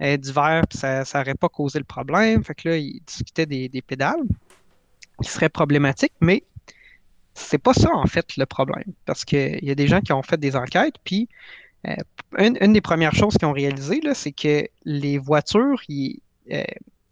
d'hiver 0.00 0.62
puis 0.68 0.78
ça 0.78 1.04
n'aurait 1.14 1.34
pas 1.34 1.48
causé 1.48 1.78
le 1.78 1.84
problème. 1.84 2.44
Fait 2.44 2.54
que 2.54 2.68
là, 2.68 2.76
ils 2.76 3.00
discutaient 3.06 3.46
des, 3.46 3.68
des 3.68 3.82
pédales 3.82 4.22
qui 5.22 5.30
serait 5.30 5.48
problématique, 5.48 6.12
mais 6.20 6.44
c'est 7.34 7.58
pas 7.58 7.74
ça 7.74 7.90
en 7.92 8.06
fait 8.06 8.36
le 8.36 8.46
problème. 8.46 8.84
Parce 9.06 9.24
qu'il 9.24 9.64
y 9.64 9.70
a 9.70 9.74
des 9.74 9.86
gens 9.86 10.00
qui 10.00 10.12
ont 10.12 10.22
fait 10.22 10.38
des 10.38 10.56
enquêtes, 10.56 10.96
puis 11.04 11.28
euh, 11.86 11.94
une, 12.38 12.72
des 12.72 12.80
premières 12.80 13.14
choses 13.14 13.36
qu'ils 13.36 13.48
ont 13.48 13.52
réalisé, 13.52 14.00
c'est 14.14 14.32
que 14.32 14.68
les 14.84 15.18
voitures 15.18 15.80
euh, 15.90 16.62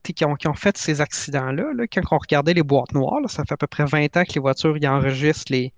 qui, 0.03 0.25
ont, 0.25 0.55
fait 0.55 0.77
ces 0.77 1.01
accidents-là, 1.01 1.73
quand 1.93 2.03
on 2.13 2.19
regardait 2.19 2.55
les 2.55 2.63
boîtes 2.63 2.93
noires, 2.93 3.21
ça 3.29 3.45
fait 3.45 3.55
à 3.55 3.57
peu 3.57 3.67
près 3.67 3.85
20 3.85 4.17
ans 4.17 4.25
que 4.25 4.33
les 4.35 4.41
voitures 4.41 4.77
y 4.77 4.87
enregistrent 4.87 5.53
les, 5.53 5.73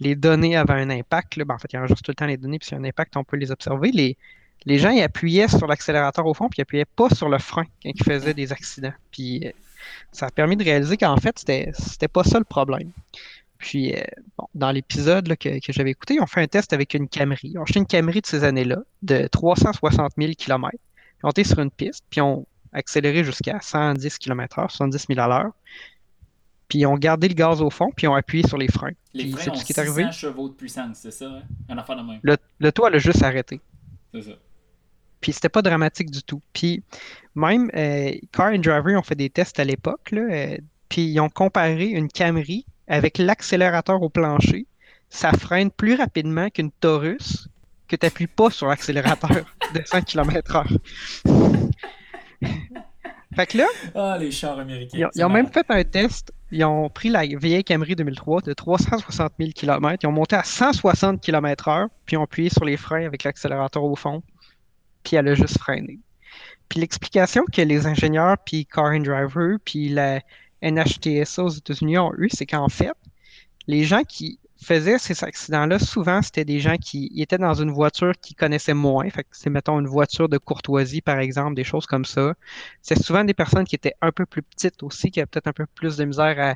les 0.00 0.14
données 0.14 0.56
avant 0.56 0.74
un 0.74 0.90
impact. 0.90 1.38
Ben, 1.38 1.54
en 1.54 1.58
fait, 1.58 1.72
ils 1.72 1.78
enregistrent 1.78 2.02
tout 2.02 2.10
le 2.10 2.16
temps 2.16 2.26
les 2.26 2.36
données, 2.36 2.58
puis 2.58 2.68
s'il 2.68 2.76
y 2.76 2.80
a 2.80 2.82
un 2.82 2.88
impact, 2.88 3.16
on 3.16 3.24
peut 3.24 3.36
les 3.36 3.50
observer. 3.50 3.90
Les, 3.92 4.16
les 4.64 4.78
gens 4.78 4.90
ils 4.90 5.02
appuyaient 5.02 5.48
sur 5.48 5.66
l'accélérateur 5.66 6.26
au 6.26 6.34
fond, 6.34 6.48
puis 6.48 6.58
ils 6.58 6.62
appuyaient 6.62 6.84
pas 6.84 7.08
sur 7.10 7.28
le 7.28 7.38
frein 7.38 7.64
quand 7.82 7.90
ils 7.94 8.04
faisaient 8.04 8.34
des 8.34 8.52
accidents. 8.52 8.94
Puis 9.10 9.46
euh, 9.46 9.50
ça 10.10 10.26
a 10.26 10.30
permis 10.30 10.56
de 10.56 10.64
réaliser 10.64 10.96
qu'en 10.96 11.16
fait, 11.16 11.38
c'était, 11.38 12.08
pas 12.08 12.24
ça 12.24 12.38
le 12.38 12.44
problème. 12.44 12.90
Puis, 13.58 13.94
euh, 13.94 14.02
dans 14.54 14.72
l'épisode 14.72 15.36
que, 15.36 15.50
j'avais 15.68 15.90
écouté, 15.90 16.18
on 16.20 16.26
fait 16.26 16.42
un 16.42 16.46
test 16.46 16.72
avec 16.72 16.94
une 16.94 17.08
Camry. 17.08 17.54
On 17.56 17.62
acheté 17.62 17.78
une 17.78 17.86
Camry 17.86 18.20
de 18.20 18.26
ces 18.26 18.44
années-là, 18.44 18.78
de 19.02 19.28
360 19.28 20.12
000 20.18 20.32
km. 20.36 20.76
On 21.22 21.30
était 21.30 21.44
sur 21.44 21.60
une 21.60 21.70
piste, 21.70 22.04
puis 22.10 22.20
on 22.20 22.44
accéléré 22.72 23.22
jusqu'à 23.22 23.60
110 23.60 24.18
km/h, 24.18 24.70
70 24.70 25.06
000 25.08 25.20
à 25.20 25.28
l'heure. 25.28 25.52
Puis 26.68 26.86
on 26.86 26.96
gardé 26.96 27.28
le 27.28 27.34
gaz 27.34 27.60
au 27.60 27.70
fond, 27.70 27.90
puis 27.94 28.08
on 28.08 28.14
appuyé 28.14 28.46
sur 28.48 28.56
les 28.56 28.68
freins. 28.68 28.92
Les 29.12 29.30
freins 29.30 29.52
ont 29.52 29.54
ce 29.54 29.64
qui 29.64 29.72
est 29.72 29.78
arrivé. 29.78 30.10
chevaux 30.10 30.48
de 30.48 30.54
puissance, 30.54 30.98
c'est 31.02 31.10
ça? 31.10 31.26
Hein? 31.26 31.42
Un 31.68 31.78
affaire 31.78 31.96
de 31.96 32.02
même. 32.02 32.18
Le, 32.22 32.36
le 32.58 32.72
toit 32.72 32.88
a 32.88 32.98
juste 32.98 33.22
arrêté. 33.22 33.60
C'est 34.14 34.22
ça. 34.22 34.32
Puis 35.22 35.32
c'était 35.32 35.48
pas 35.48 35.62
dramatique 35.62 36.10
du 36.10 36.22
tout. 36.22 36.42
Puis 36.52 36.82
même 37.34 37.70
euh, 37.74 38.12
Car 38.32 38.52
and 38.52 38.58
Driver 38.58 38.98
ont 38.98 39.02
fait 39.02 39.14
des 39.14 39.30
tests 39.30 39.58
à 39.58 39.64
l'époque, 39.64 40.12
euh, 40.12 40.58
puis 40.90 41.02
ils 41.04 41.20
ont 41.20 41.30
comparé 41.30 41.86
une 41.86 42.08
Camry 42.08 42.66
avec 42.88 43.16
l'accélérateur 43.16 44.02
au 44.02 44.10
plancher. 44.10 44.66
Ça 45.08 45.32
freine 45.32 45.70
plus 45.70 45.94
rapidement 45.94 46.50
qu'une 46.50 46.70
Taurus 46.72 47.48
que 47.88 47.96
tu 47.96 48.04
n'appuies 48.04 48.26
pas 48.26 48.50
sur 48.50 48.66
l'accélérateur 48.66 49.30
de 49.74 49.80
100 49.84 50.02
km/h. 50.02 50.78
fait 53.36 53.46
que 53.46 53.58
là, 53.58 53.66
ah, 53.94 54.16
les 54.18 54.30
chars 54.30 54.58
américains. 54.58 55.08
Ils, 55.14 55.24
ont, 55.24 55.28
même 55.28 55.48
fait 55.48 55.66
un 55.68 55.84
test. 55.84 56.32
Ils 56.50 56.64
ont 56.64 56.88
pris 56.88 57.10
la 57.10 57.24
vieille 57.26 57.64
Camry 57.64 57.94
2003 57.94 58.40
de 58.40 58.52
360 58.54 59.32
000 59.38 59.50
km. 59.54 59.98
Ils 60.02 60.06
ont 60.06 60.12
monté 60.12 60.36
à 60.36 60.42
160 60.42 61.20
km/h, 61.20 61.86
puis 62.04 62.14
ils 62.14 62.18
ont 62.18 62.24
appuyé 62.24 62.50
sur 62.50 62.64
les 62.64 62.76
freins 62.76 63.06
avec 63.06 63.22
l'accélérateur 63.24 63.84
au 63.84 63.94
fond 63.94 64.22
puis 65.02 65.16
elle 65.16 65.28
a 65.28 65.34
juste 65.34 65.58
freiné. 65.58 65.98
Puis 66.68 66.80
l'explication 66.80 67.44
que 67.52 67.62
les 67.62 67.86
ingénieurs, 67.86 68.36
puis 68.38 68.66
Car 68.66 68.92
and 68.92 69.00
Driver, 69.00 69.58
puis 69.64 69.88
la 69.88 70.20
NHTSA 70.62 71.44
aux 71.44 71.50
États-Unis 71.50 71.98
ont 71.98 72.12
eu, 72.16 72.28
c'est 72.32 72.46
qu'en 72.46 72.68
fait, 72.68 72.92
les 73.66 73.84
gens 73.84 74.02
qui 74.02 74.38
faisaient 74.62 74.98
ces 74.98 75.24
accidents-là, 75.24 75.78
souvent, 75.78 76.22
c'était 76.22 76.44
des 76.44 76.60
gens 76.60 76.76
qui 76.76 77.10
étaient 77.16 77.38
dans 77.38 77.54
une 77.54 77.70
voiture 77.70 78.12
qu'ils 78.20 78.36
connaissaient 78.36 78.74
moins. 78.74 79.08
Fait 79.10 79.24
que 79.24 79.28
c'est, 79.32 79.50
mettons, 79.50 79.80
une 79.80 79.88
voiture 79.88 80.28
de 80.28 80.38
courtoisie, 80.38 81.00
par 81.00 81.18
exemple, 81.18 81.54
des 81.54 81.64
choses 81.64 81.86
comme 81.86 82.04
ça. 82.04 82.34
C'est 82.80 83.00
souvent 83.02 83.24
des 83.24 83.34
personnes 83.34 83.64
qui 83.64 83.74
étaient 83.74 83.94
un 84.00 84.12
peu 84.12 84.24
plus 84.24 84.42
petites 84.42 84.82
aussi, 84.82 85.10
qui 85.10 85.20
avaient 85.20 85.26
peut-être 85.26 85.48
un 85.48 85.52
peu 85.52 85.66
plus 85.66 85.96
de 85.96 86.04
misère 86.04 86.36
à 86.38 86.54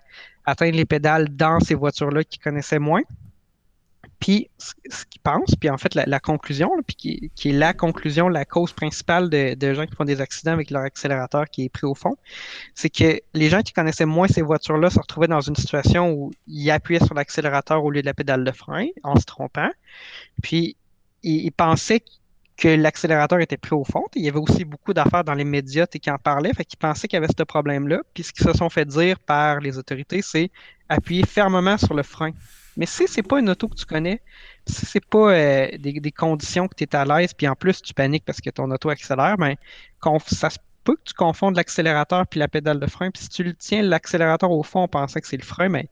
atteindre 0.51 0.77
les 0.77 0.85
pédales 0.85 1.29
dans 1.29 1.61
ces 1.61 1.75
voitures-là 1.75 2.25
qu'ils 2.25 2.41
connaissaient 2.41 2.79
moins. 2.79 3.03
Puis 4.21 4.49
ce 4.59 5.05
qu'ils 5.05 5.21
pensent, 5.21 5.55
puis 5.61 5.69
en 5.69 5.77
fait 5.77 5.95
la, 5.95 6.21
conclusion, 6.21 6.71
puis 6.87 6.97
qui, 7.35 7.49
est 7.49 7.53
la 7.53 7.75
conclusion, 7.75 8.29
la 8.29 8.45
cause 8.45 8.73
principale 8.73 9.29
de, 9.29 9.75
gens 9.75 9.87
qui 9.87 9.95
font 9.95 10.05
des 10.05 10.21
accidents 10.21 10.53
avec 10.53 10.71
leur 10.71 10.83
accélérateur 10.83 11.47
qui 11.51 11.65
est 11.65 11.69
pris 11.69 11.87
au 11.87 11.95
fond, 11.95 12.17
c'est 12.75 12.89
que 12.89 13.21
les 13.35 13.49
gens 13.51 13.63
qui 13.63 13.73
connaissaient 13.73 14.07
moins 14.07 14.29
ces 14.29 14.43
voitures-là 14.43 14.91
se 14.91 14.99
retrouvaient 14.99 15.29
dans 15.29 15.43
une 15.43 15.57
situation 15.57 16.13
où 16.13 16.33
ils 16.47 16.71
appuyaient 16.71 17.05
sur 17.05 17.15
l'accélérateur 17.15 17.85
au 17.85 17.91
lieu 17.91 18.01
de 18.01 18.07
la 18.07 18.15
pédale 18.15 18.45
de 18.45 18.53
frein 18.53 18.87
en 19.03 19.19
se 19.19 19.25
trompant. 19.27 19.71
Puis 20.43 20.77
ils, 21.23 21.51
pensaient 21.51 22.03
que 22.57 22.69
l'accélérateur 22.69 23.41
était 23.41 23.59
pris 23.59 23.75
au 23.75 23.85
fond. 23.85 24.05
Il 24.15 24.25
y 24.25 24.29
avait 24.29 24.39
aussi 24.39 24.65
beaucoup 24.65 24.95
d'affaires 24.95 25.25
dans 25.25 25.35
les 25.35 25.45
médias 25.45 25.87
qui 25.87 26.11
en 26.11 26.19
parlaient, 26.19 26.55
fait 26.55 26.65
qu'ils 26.65 26.79
pensaient 26.79 27.07
qu'il 27.07 27.19
y 27.19 27.23
avait 27.23 27.33
ce 27.37 27.43
problème-là. 27.43 28.01
Puis 28.15 28.23
ce 28.23 28.33
qu'ils 28.33 28.47
se 28.47 28.53
sont 28.55 28.71
fait 28.71 28.87
dire 28.87 29.19
par 29.19 29.61
les 29.61 29.77
autorités, 29.77 30.23
c'est 30.23 30.51
appuyer 30.89 31.27
fermement 31.27 31.77
sur 31.77 31.93
le 31.93 32.03
frein 32.03 32.31
mais 32.77 32.87
si 32.87 33.07
c'est 33.09 33.23
pas 33.23 33.41
une 33.41 33.49
auto 33.51 33.69
que 33.69 33.75
tu 33.75 33.87
connais, 33.87 34.21
si 34.67 34.87
c'est 34.87 35.05
pas 35.05 35.33
euh, 35.33 35.69
des, 35.79 36.13
conditions 36.13 36.69
que 36.69 36.75
tu 36.75 36.85
es 36.85 36.97
à 36.97 37.05
l'aise, 37.05 37.33
puis 37.35 37.49
en 37.49 37.55
plus 37.55 37.83
tu 37.83 37.95
paniques 37.95 38.25
parce 38.25 38.41
que 38.41 38.51
ton 38.51 38.71
auto 38.71 38.91
accélère, 38.91 39.37
ben, 39.39 39.55
ça 40.27 40.51
se 40.51 40.59
peut 40.85 40.97
que 40.97 41.05
tu 41.05 41.15
confondes 41.15 41.57
l'accélérateur 41.57 42.27
puis 42.27 42.39
la 42.39 42.49
pédale 42.49 42.79
de 42.81 42.87
frein. 42.87 43.11
Puis 43.11 43.25
si 43.25 43.29
tu 43.29 43.45
le 43.45 43.55
tiens 43.55 43.83
l'accélérateur 43.83 44.51
au 44.51 44.63
fond 44.63 44.81
en 44.81 44.89
pensant 44.89 45.21
que 45.21 45.27
c'est 45.27 45.37
le 45.37 45.45
frein, 45.45 45.69
mais 45.69 45.85
ben, 45.85 45.89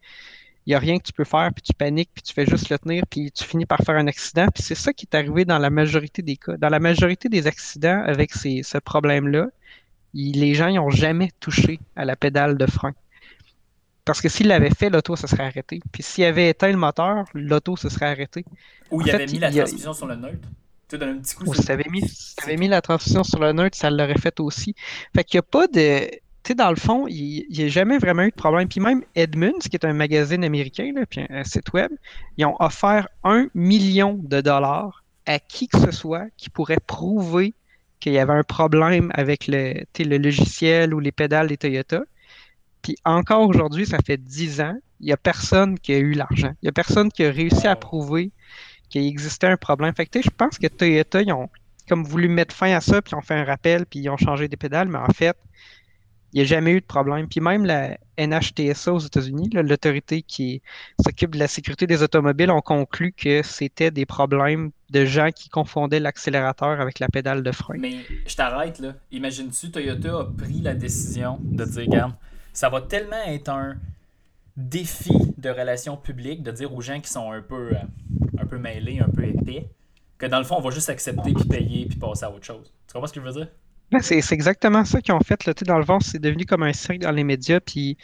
il 0.66 0.70
n'y 0.70 0.74
a 0.74 0.78
rien 0.78 0.98
que 0.98 1.04
tu 1.04 1.12
peux 1.12 1.24
faire, 1.24 1.50
puis 1.54 1.62
tu 1.62 1.74
paniques, 1.74 2.10
puis 2.14 2.22
tu 2.22 2.32
fais 2.32 2.46
juste 2.46 2.70
le 2.70 2.78
tenir, 2.78 3.04
puis 3.10 3.30
tu 3.30 3.44
finis 3.44 3.66
par 3.66 3.80
faire 3.80 3.96
un 3.96 4.06
accident. 4.06 4.48
Puis 4.54 4.62
c'est 4.62 4.74
ça 4.74 4.92
qui 4.92 5.06
est 5.10 5.14
arrivé 5.14 5.44
dans 5.44 5.58
la 5.58 5.68
majorité 5.70 6.22
des 6.22 6.36
cas. 6.36 6.56
Dans 6.56 6.70
la 6.70 6.80
majorité 6.80 7.28
des 7.28 7.46
accidents 7.46 8.02
avec 8.06 8.32
ce 8.32 8.78
problème-là, 8.78 9.48
les 10.14 10.54
gens 10.54 10.70
n'ont 10.70 10.90
jamais 10.90 11.30
touché 11.40 11.80
à 11.96 12.04
la 12.04 12.16
pédale 12.16 12.56
de 12.56 12.66
frein. 12.66 12.94
Parce 14.04 14.20
que 14.20 14.28
s'il 14.28 14.48
l'avait 14.48 14.70
fait, 14.70 14.90
l'auto 14.90 15.16
se 15.16 15.26
serait 15.26 15.44
arrêté. 15.44 15.80
Puis 15.92 16.02
s'il 16.02 16.24
avait 16.24 16.50
éteint 16.50 16.70
le 16.70 16.76
moteur, 16.76 17.24
l'auto 17.32 17.76
se 17.76 17.88
serait 17.88 18.06
arrêté. 18.06 18.44
Ou 18.90 19.00
il 19.00 19.06
fait, 19.06 19.14
avait 19.14 19.26
mis 19.26 19.38
la 19.38 19.50
il 19.50 19.56
transmission 19.56 19.92
sur 19.94 20.06
le 20.06 20.16
neutre. 20.16 20.48
Tu 20.88 20.96
sais, 20.96 20.98
donner 20.98 21.12
un 21.12 21.18
petit 21.18 21.34
coup 21.34 21.44
Ou 21.46 21.54
si 21.54 21.64
t'avais 21.64 21.86
mis, 22.58 22.68
la 22.68 22.82
transmission 22.82 23.24
sur 23.24 23.40
le 23.40 23.52
neutre, 23.52 23.76
ça 23.76 23.90
l'aurait 23.90 24.18
fait 24.18 24.38
aussi. 24.40 24.74
Fait 25.14 25.24
qu'il 25.24 25.38
n'y 25.38 25.40
a 25.40 25.42
pas 25.42 25.66
de. 25.66 26.10
Tu 26.42 26.48
sais, 26.48 26.54
dans 26.54 26.68
le 26.68 26.76
fond, 26.76 27.06
il 27.08 27.46
n'y 27.48 27.64
a 27.64 27.68
jamais 27.68 27.96
vraiment 27.96 28.22
eu 28.22 28.30
de 28.30 28.34
problème. 28.34 28.68
Puis 28.68 28.80
même 28.80 29.02
Edmunds, 29.14 29.60
qui 29.60 29.76
est 29.76 29.86
un 29.86 29.94
magazine 29.94 30.44
américain, 30.44 30.92
là, 30.94 31.06
puis 31.06 31.20
un, 31.22 31.26
un 31.30 31.44
site 31.44 31.72
web, 31.72 31.90
ils 32.36 32.44
ont 32.44 32.56
offert 32.60 33.08
un 33.22 33.48
million 33.54 34.20
de 34.22 34.42
dollars 34.42 35.02
à 35.26 35.38
qui 35.38 35.68
que 35.68 35.78
ce 35.78 35.90
soit 35.90 36.26
qui 36.36 36.50
pourrait 36.50 36.80
prouver 36.86 37.54
qu'il 38.00 38.12
y 38.12 38.18
avait 38.18 38.34
un 38.34 38.42
problème 38.42 39.10
avec 39.14 39.46
le, 39.48 39.84
le 39.98 40.18
logiciel 40.18 40.92
ou 40.92 41.00
les 41.00 41.12
pédales 41.12 41.48
des 41.48 41.56
Toyota. 41.56 42.02
Puis 42.84 42.96
encore 43.06 43.48
aujourd'hui, 43.48 43.86
ça 43.86 43.96
fait 44.04 44.18
10 44.18 44.60
ans, 44.60 44.76
il 45.00 45.06
n'y 45.06 45.12
a 45.12 45.16
personne 45.16 45.78
qui 45.78 45.94
a 45.94 45.98
eu 45.98 46.12
l'argent. 46.12 46.52
Il 46.62 46.66
n'y 46.66 46.68
a 46.68 46.72
personne 46.72 47.10
qui 47.10 47.24
a 47.24 47.30
réussi 47.30 47.66
à 47.66 47.76
prouver 47.76 48.30
qu'il 48.90 49.06
existait 49.06 49.46
un 49.46 49.56
problème. 49.56 49.94
Fait 49.94 50.04
que, 50.04 50.10
tu 50.10 50.22
sais, 50.22 50.28
je 50.30 50.36
pense 50.36 50.58
que 50.58 50.66
Toyota, 50.66 51.22
ils 51.22 51.32
ont 51.32 51.48
comme 51.88 52.04
voulu 52.04 52.28
mettre 52.28 52.54
fin 52.54 52.74
à 52.76 52.82
ça, 52.82 53.00
puis 53.00 53.12
ils 53.12 53.16
ont 53.16 53.22
fait 53.22 53.34
un 53.34 53.44
rappel, 53.44 53.86
puis 53.86 54.00
ils 54.00 54.10
ont 54.10 54.18
changé 54.18 54.48
des 54.48 54.58
pédales, 54.58 54.88
mais 54.88 54.98
en 54.98 55.12
fait, 55.14 55.36
il 56.34 56.38
n'y 56.38 56.42
a 56.42 56.44
jamais 56.44 56.72
eu 56.72 56.80
de 56.80 56.86
problème. 56.86 57.26
Puis 57.26 57.40
même 57.40 57.64
la 57.64 57.96
NHTSA 58.18 58.92
aux 58.92 58.98
États-Unis, 58.98 59.48
l'autorité 59.54 60.20
qui 60.20 60.60
s'occupe 61.02 61.30
de 61.34 61.38
la 61.38 61.48
sécurité 61.48 61.86
des 61.86 62.02
automobiles, 62.02 62.50
ont 62.50 62.60
conclu 62.60 63.12
que 63.12 63.42
c'était 63.42 63.90
des 63.90 64.04
problèmes 64.04 64.72
de 64.90 65.06
gens 65.06 65.30
qui 65.30 65.48
confondaient 65.48 66.00
l'accélérateur 66.00 66.80
avec 66.80 66.98
la 66.98 67.08
pédale 67.08 67.42
de 67.42 67.52
frein. 67.52 67.76
Mais 67.78 67.96
je 68.26 68.36
t'arrête 68.36 68.78
là. 68.78 68.94
Imagine-tu, 69.10 69.70
Toyota 69.70 70.20
a 70.20 70.24
pris 70.24 70.60
la 70.60 70.74
décision 70.74 71.38
de 71.42 71.64
dire, 71.64 71.84
regarde, 71.86 72.14
ça 72.54 72.70
va 72.70 72.80
tellement 72.80 73.22
être 73.26 73.50
un 73.50 73.76
défi 74.56 75.12
de 75.36 75.50
relations 75.50 75.96
publiques 75.96 76.42
de 76.42 76.52
dire 76.52 76.72
aux 76.72 76.80
gens 76.80 77.00
qui 77.00 77.10
sont 77.10 77.30
un 77.32 77.42
peu, 77.42 77.72
euh, 77.72 78.38
un 78.38 78.46
peu 78.46 78.56
mêlés, 78.58 79.00
un 79.00 79.08
peu 79.08 79.24
épais, 79.24 79.68
que 80.16 80.26
dans 80.26 80.38
le 80.38 80.44
fond, 80.44 80.56
on 80.58 80.60
va 80.60 80.70
juste 80.70 80.88
accepter, 80.88 81.34
puis 81.34 81.44
payer, 81.44 81.86
puis 81.86 81.98
passer 81.98 82.24
à 82.24 82.30
autre 82.30 82.46
chose. 82.46 82.72
Tu 82.86 82.92
comprends 82.92 83.08
ce 83.08 83.12
que 83.12 83.20
je 83.20 83.26
veux 83.26 83.32
dire? 83.32 83.48
C'est 84.00 84.32
exactement 84.32 84.84
ça 84.84 85.00
qu'ils 85.00 85.14
ont 85.14 85.20
fait. 85.20 85.44
Là. 85.44 85.52
Dans 85.66 85.78
le 85.78 85.84
fond, 85.84 86.00
c'est 86.00 86.18
devenu 86.18 86.46
comme 86.46 86.62
un 86.62 86.72
cirque 86.72 87.00
dans 87.00 87.10
les 87.12 87.22
médias, 87.24 87.60
puis 87.60 87.96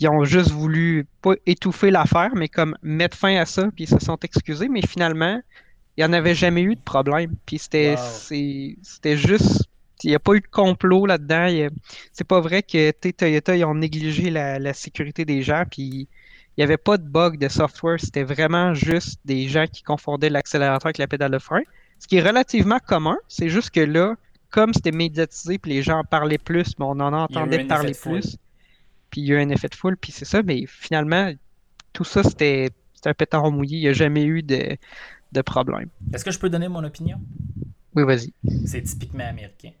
ils 0.00 0.08
ont 0.08 0.24
juste 0.24 0.50
voulu 0.50 1.06
pas 1.22 1.34
étouffer 1.46 1.90
l'affaire, 1.90 2.30
mais 2.34 2.48
comme 2.48 2.76
mettre 2.82 3.16
fin 3.16 3.36
à 3.36 3.44
ça, 3.44 3.68
puis 3.74 3.84
ils 3.84 3.88
se 3.88 3.98
sont 3.98 4.16
excusés, 4.22 4.68
mais 4.68 4.80
finalement, 4.86 5.40
il 5.96 6.04
n'y 6.04 6.10
en 6.10 6.12
avait 6.12 6.34
jamais 6.34 6.62
eu 6.62 6.74
de 6.76 6.80
problème. 6.80 7.34
Puis 7.46 7.58
c'était 7.58 7.96
Wow. 7.96 9.16
juste. 9.16 9.64
Il 10.04 10.10
n'y 10.10 10.14
a 10.14 10.20
pas 10.20 10.34
eu 10.34 10.40
de 10.40 10.46
complot 10.46 11.06
là-dedans. 11.06 11.68
C'est 12.12 12.26
pas 12.26 12.40
vrai 12.40 12.62
que 12.62 12.90
Toyota, 13.10 13.56
ils 13.56 13.64
ont 13.64 13.74
négligé 13.74 14.30
la, 14.30 14.58
la 14.58 14.74
sécurité 14.74 15.24
des 15.24 15.42
gens, 15.42 15.64
puis 15.70 16.08
il 16.56 16.58
n'y 16.58 16.64
avait 16.64 16.76
pas 16.76 16.98
de 16.98 17.02
bug 17.02 17.38
de 17.38 17.48
software. 17.48 17.98
C'était 18.00 18.22
vraiment 18.22 18.74
juste 18.74 19.20
des 19.24 19.48
gens 19.48 19.66
qui 19.66 19.82
confondaient 19.82 20.30
l'accélérateur 20.30 20.86
avec 20.86 20.98
la 20.98 21.06
pédale 21.06 21.32
de 21.32 21.38
frein. 21.38 21.62
Ce 21.98 22.06
qui 22.06 22.16
est 22.16 22.22
relativement 22.22 22.78
commun, 22.78 23.16
c'est 23.28 23.48
juste 23.48 23.70
que 23.70 23.80
là, 23.80 24.14
comme 24.50 24.72
c'était 24.72 24.92
médiatisé, 24.92 25.58
puis 25.58 25.72
les 25.72 25.82
gens 25.82 25.98
en 25.98 26.04
parlaient 26.04 26.38
plus, 26.38 26.78
mais 26.78 26.84
on 26.84 26.90
en 27.00 27.12
entendait 27.12 27.64
parler 27.64 27.94
plus. 27.94 28.36
Puis 29.10 29.20
il 29.20 29.26
y 29.26 29.32
a 29.32 29.36
eu 29.36 29.42
un 29.42 29.48
effet 29.48 29.68
de 29.68 29.74
foule, 29.74 29.96
puis 29.96 30.12
c'est 30.12 30.24
ça, 30.24 30.42
mais 30.42 30.64
finalement, 30.66 31.32
tout 31.92 32.04
ça, 32.04 32.22
c'était 32.22 32.70
c'était 32.94 33.10
un 33.10 33.14
pétard 33.14 33.50
mouillé. 33.50 33.78
Il 33.78 33.82
n'y 33.82 33.88
a 33.88 33.92
jamais 33.92 34.24
eu 34.24 34.42
de, 34.42 34.76
de 35.32 35.42
problème. 35.42 35.88
Est-ce 36.12 36.24
que 36.24 36.30
je 36.30 36.38
peux 36.38 36.48
donner 36.48 36.68
mon 36.68 36.82
opinion? 36.84 37.20
Oui, 37.94 38.04
vas-y. 38.04 38.32
C'est 38.66 38.82
typiquement 38.82 39.24
américain. 39.24 39.72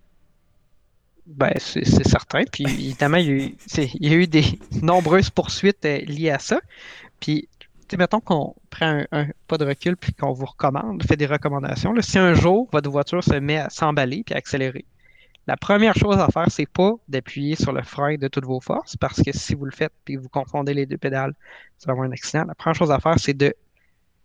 Ben, 1.26 1.52
c'est 1.58 1.84
certain. 2.06 2.42
Puis 2.50 2.64
évidemment, 2.64 3.16
il 3.16 3.56
y 3.76 4.08
a 4.08 4.14
eu, 4.14 4.26
des 4.26 4.44
nombreuses 4.82 5.30
poursuites 5.30 5.84
euh, 5.84 5.98
liées 6.00 6.30
à 6.30 6.38
ça. 6.38 6.60
Puis, 7.18 7.48
mettons 7.96 8.20
qu'on 8.20 8.54
prend 8.70 9.04
un, 9.10 9.26
pas 9.46 9.56
de 9.56 9.64
recul 9.64 9.96
puis 9.96 10.12
qu'on 10.12 10.32
vous 10.32 10.46
recommande, 10.46 11.02
fait 11.04 11.16
des 11.16 11.26
recommandations. 11.26 11.94
si 12.00 12.18
un 12.18 12.34
jour 12.34 12.68
votre 12.72 12.90
voiture 12.90 13.22
se 13.22 13.34
met 13.34 13.58
à 13.58 13.70
s'emballer 13.70 14.22
puis 14.24 14.34
à 14.34 14.38
accélérer, 14.38 14.84
la 15.46 15.56
première 15.56 15.94
chose 15.94 16.18
à 16.18 16.28
faire, 16.28 16.46
c'est 16.50 16.66
pas 16.66 16.94
d'appuyer 17.08 17.54
sur 17.54 17.72
le 17.72 17.82
frein 17.82 18.16
de 18.16 18.28
toutes 18.28 18.46
vos 18.46 18.60
forces, 18.60 18.96
parce 18.96 19.22
que 19.22 19.30
si 19.32 19.54
vous 19.54 19.66
le 19.66 19.72
faites 19.72 19.92
que 20.06 20.16
vous 20.16 20.28
confondez 20.30 20.72
les 20.72 20.86
deux 20.86 20.96
pédales, 20.96 21.34
ça 21.78 21.86
va 21.86 21.92
avoir 21.92 22.08
un 22.08 22.12
accident. 22.12 22.44
La 22.46 22.54
première 22.54 22.74
chose 22.74 22.90
à 22.90 22.98
faire, 22.98 23.18
c'est 23.18 23.34
de 23.34 23.54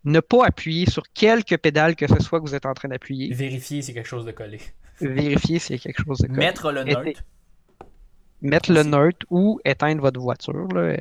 ne 0.05 0.19
pas 0.19 0.45
appuyer 0.45 0.89
sur 0.89 1.03
quelque 1.13 1.55
pédale 1.55 1.95
que 1.95 2.07
ce 2.07 2.19
soit 2.19 2.39
que 2.39 2.45
vous 2.45 2.55
êtes 2.55 2.65
en 2.65 2.73
train 2.73 2.89
d'appuyer. 2.89 3.33
Vérifier 3.33 3.81
si 3.81 3.93
quelque 3.93 4.07
chose 4.07 4.25
de 4.25 4.31
collé. 4.31 4.59
Vérifier 5.01 5.59
s'il 5.59 5.75
y 5.75 5.79
a 5.79 5.81
quelque 5.81 6.03
chose 6.03 6.19
de 6.19 6.27
correct. 6.27 6.39
Mettre 6.39 6.71
le 6.71 6.83
neutre. 6.83 7.23
mettre 8.41 8.71
le 8.71 8.83
neutre 8.83 9.25
ou 9.29 9.59
éteindre 9.65 10.01
votre 10.01 10.19
voiture. 10.19 10.67
là. 10.73 10.97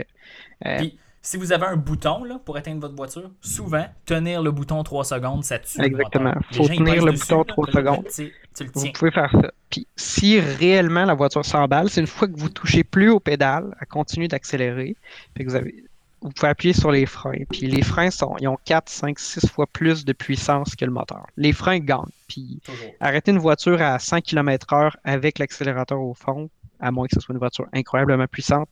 Euh, 0.66 0.78
Puis, 0.78 0.98
si 1.22 1.36
vous 1.36 1.52
avez 1.52 1.66
un 1.66 1.76
bouton 1.76 2.24
là, 2.24 2.40
pour 2.44 2.58
éteindre 2.58 2.80
votre 2.80 2.94
voiture, 2.94 3.30
souvent, 3.40 3.86
tenir 4.06 4.42
le 4.42 4.50
bouton 4.50 4.82
3 4.82 5.04
secondes, 5.04 5.44
ça 5.44 5.58
tue. 5.58 5.80
Exactement. 5.82 6.34
moteur. 6.34 6.42
Faut 6.52 6.68
tenir 6.68 7.04
le 7.04 7.12
dessus, 7.12 7.34
bouton 7.34 7.38
là, 7.38 7.44
3 7.44 7.66
puis 7.66 7.74
là, 7.74 7.80
secondes. 7.80 8.06
Tu, 8.14 8.32
tu 8.56 8.64
le 8.64 8.70
vous 8.74 8.82
tiens. 8.82 8.92
pouvez 8.92 9.10
faire 9.10 9.30
ça. 9.32 9.52
Puis 9.70 9.86
si 9.96 10.40
réellement 10.40 11.04
la 11.04 11.14
voiture 11.14 11.44
s'emballe, 11.44 11.90
c'est 11.90 12.00
une 12.00 12.06
fois 12.06 12.28
que 12.28 12.36
vous 12.38 12.48
touchez 12.50 12.84
plus 12.84 13.10
au 13.10 13.20
pédale, 13.20 13.74
elle 13.80 13.86
continue 13.88 14.28
d'accélérer. 14.28 14.96
Puis 15.34 15.44
vous 15.44 15.54
avez 15.54 15.84
vous 16.20 16.30
pouvez 16.30 16.48
appuyer 16.48 16.74
sur 16.74 16.90
les 16.90 17.06
freins. 17.06 17.44
Puis 17.50 17.66
les 17.66 17.82
freins 17.82 18.10
sont, 18.10 18.36
ils 18.40 18.48
ont 18.48 18.58
4, 18.64 18.88
5, 18.88 19.18
6 19.18 19.48
fois 19.48 19.66
plus 19.66 20.04
de 20.04 20.12
puissance 20.12 20.74
que 20.74 20.84
le 20.84 20.90
moteur. 20.90 21.26
Les 21.36 21.52
freins 21.52 21.78
gagnent. 21.78 22.10
Puis 22.28 22.60
Toujours. 22.64 22.90
arrêter 23.00 23.30
une 23.30 23.38
voiture 23.38 23.80
à 23.80 23.98
100 23.98 24.20
km/h 24.22 24.92
avec 25.04 25.38
l'accélérateur 25.38 26.00
au 26.00 26.14
fond, 26.14 26.50
à 26.80 26.90
moins 26.90 27.06
que 27.06 27.14
ce 27.14 27.20
soit 27.20 27.32
une 27.32 27.38
voiture 27.38 27.66
incroyablement 27.72 28.26
puissante, 28.26 28.68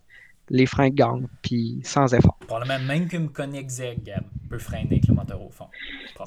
les 0.49 0.67
freins 0.67 0.91
gagnent. 0.91 1.27
Puis 1.43 1.81
sans 1.85 2.13
effort. 2.15 2.37
Probablement 2.47 2.85
même 2.85 3.09
qu'une 3.09 3.29
Koenigsegg 3.29 4.13
peut 4.49 4.59
freiner 4.59 4.89
avec 4.91 5.09
le 5.09 5.15
moteur 5.15 5.43
au 5.43 5.51
fond. 5.51 5.67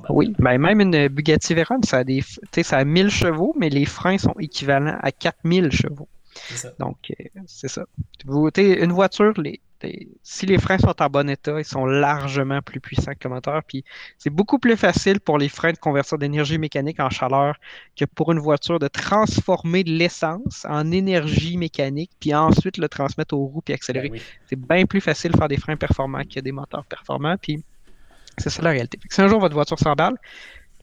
Oui, 0.09 0.33
ben 0.39 0.57
même 0.57 0.81
une 0.81 1.07
Bugatti 1.07 1.53
Veyron, 1.53 1.81
ça 1.83 1.99
a, 1.99 2.03
des, 2.03 2.21
tu 2.21 2.39
sais, 2.51 2.63
ça 2.63 2.77
a 2.77 2.85
1000 2.85 3.09
chevaux, 3.09 3.53
mais 3.57 3.69
les 3.69 3.85
freins 3.85 4.17
sont 4.17 4.35
équivalents 4.39 4.97
à 5.01 5.11
4000 5.11 5.71
chevaux. 5.71 6.07
Ça. 6.47 6.71
Donc, 6.79 6.97
euh, 7.11 7.23
c'est 7.47 7.67
ça. 7.67 7.85
Vous, 8.25 8.49
sais, 8.55 8.83
une 8.83 8.91
voiture, 8.91 9.33
les, 9.37 9.59
les- 9.81 10.09
si 10.23 10.45
les 10.45 10.57
freins 10.57 10.77
sont 10.77 11.01
en 11.01 11.07
bon 11.09 11.29
état, 11.29 11.57
ils 11.59 11.65
sont 11.65 11.85
largement 11.85 12.61
plus 12.61 12.79
puissants 12.79 13.13
que 13.13 13.27
le 13.27 13.33
moteur. 13.35 13.63
Puis, 13.63 13.83
c'est 14.17 14.29
beaucoup 14.29 14.59
plus 14.59 14.75
facile 14.77 15.19
pour 15.19 15.37
les 15.37 15.49
freins 15.49 15.71
de 15.71 15.77
convertir 15.77 16.17
d'énergie 16.17 16.57
mécanique 16.57 16.99
en 16.99 17.09
chaleur 17.09 17.55
que 17.95 18.05
pour 18.05 18.31
une 18.31 18.39
voiture 18.39 18.79
de 18.79 18.87
transformer 18.87 19.83
de 19.83 19.91
l'essence 19.91 20.65
en 20.67 20.91
énergie 20.91 21.57
mécanique, 21.57 22.11
puis 22.19 22.33
ensuite 22.33 22.77
le 22.77 22.89
transmettre 22.89 23.35
aux 23.35 23.45
roues 23.45 23.61
puis 23.61 23.73
accélérer. 23.73 24.09
Ben 24.09 24.13
oui. 24.15 24.21
C'est 24.49 24.59
bien 24.59 24.85
plus 24.85 25.01
facile 25.01 25.31
de 25.31 25.37
faire 25.37 25.47
des 25.47 25.57
freins 25.57 25.77
performants 25.77 26.23
que 26.23 26.39
des 26.39 26.51
moteurs 26.51 26.85
performants. 26.85 27.37
Puis 27.37 27.63
c'est 28.37 28.49
ça 28.49 28.61
la 28.61 28.71
réalité. 28.71 28.99
Si 29.09 29.21
un 29.21 29.27
jour 29.27 29.39
votre 29.39 29.53
voiture 29.55 29.77
s'emballe, 29.79 30.15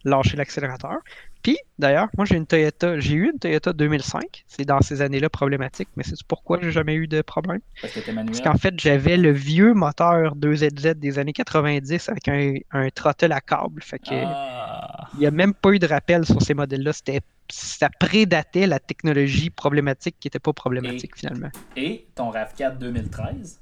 lâchez 0.05 0.37
l'accélérateur. 0.37 0.99
Puis 1.47 1.59
d'ailleurs, 1.79 2.09
moi 2.17 2.27
j'ai 2.27 2.35
une 2.35 2.45
Toyota, 2.45 2.99
j'ai 2.99 3.15
eu 3.15 3.31
une 3.31 3.39
Toyota 3.39 3.73
2005. 3.73 4.45
C'est 4.49 4.65
dans 4.65 4.81
ces 4.81 5.01
années-là 5.01 5.31
problématique, 5.31 5.89
mais 5.95 6.03
c'est 6.03 6.21
pourquoi 6.27 6.59
j'ai 6.61 6.73
jamais 6.73 6.97
eu 6.97 7.07
de 7.07 7.23
problème. 7.23 7.61
Parce 7.81 7.95
Parce 8.03 8.41
qu'en 8.41 8.59
fait, 8.59 8.75
j'avais 8.81 9.17
le 9.17 9.31
vieux 9.31 9.73
moteur 9.73 10.35
2ZZ 10.35 10.95
des 10.95 11.21
années 11.21 11.33
90 11.33 12.09
avec 12.09 12.27
un, 12.27 12.55
un 12.73 12.89
à 12.89 13.41
câble. 13.41 13.81
Fait 13.81 14.01
que 14.01 14.07
Ah. 14.11 15.07
il 15.15 15.21
n'y 15.21 15.27
a 15.27 15.31
même 15.31 15.55
pas 15.55 15.71
eu 15.71 15.79
de 15.79 15.87
rappel 15.87 16.27
sur 16.27 16.43
ces 16.43 16.55
modèles-là. 16.55 16.93
C'était 16.93 17.21
ça 17.49 17.91
prédatait 17.91 18.67
la 18.67 18.81
technologie 18.81 19.51
problématique 19.51 20.17
qui 20.19 20.27
n'était 20.27 20.41
pas 20.41 20.53
problématique 20.53 21.17
finalement. 21.17 21.51
Et 21.77 22.09
ton 22.17 22.33
RAV4 22.33 22.77
2013, 22.79 23.61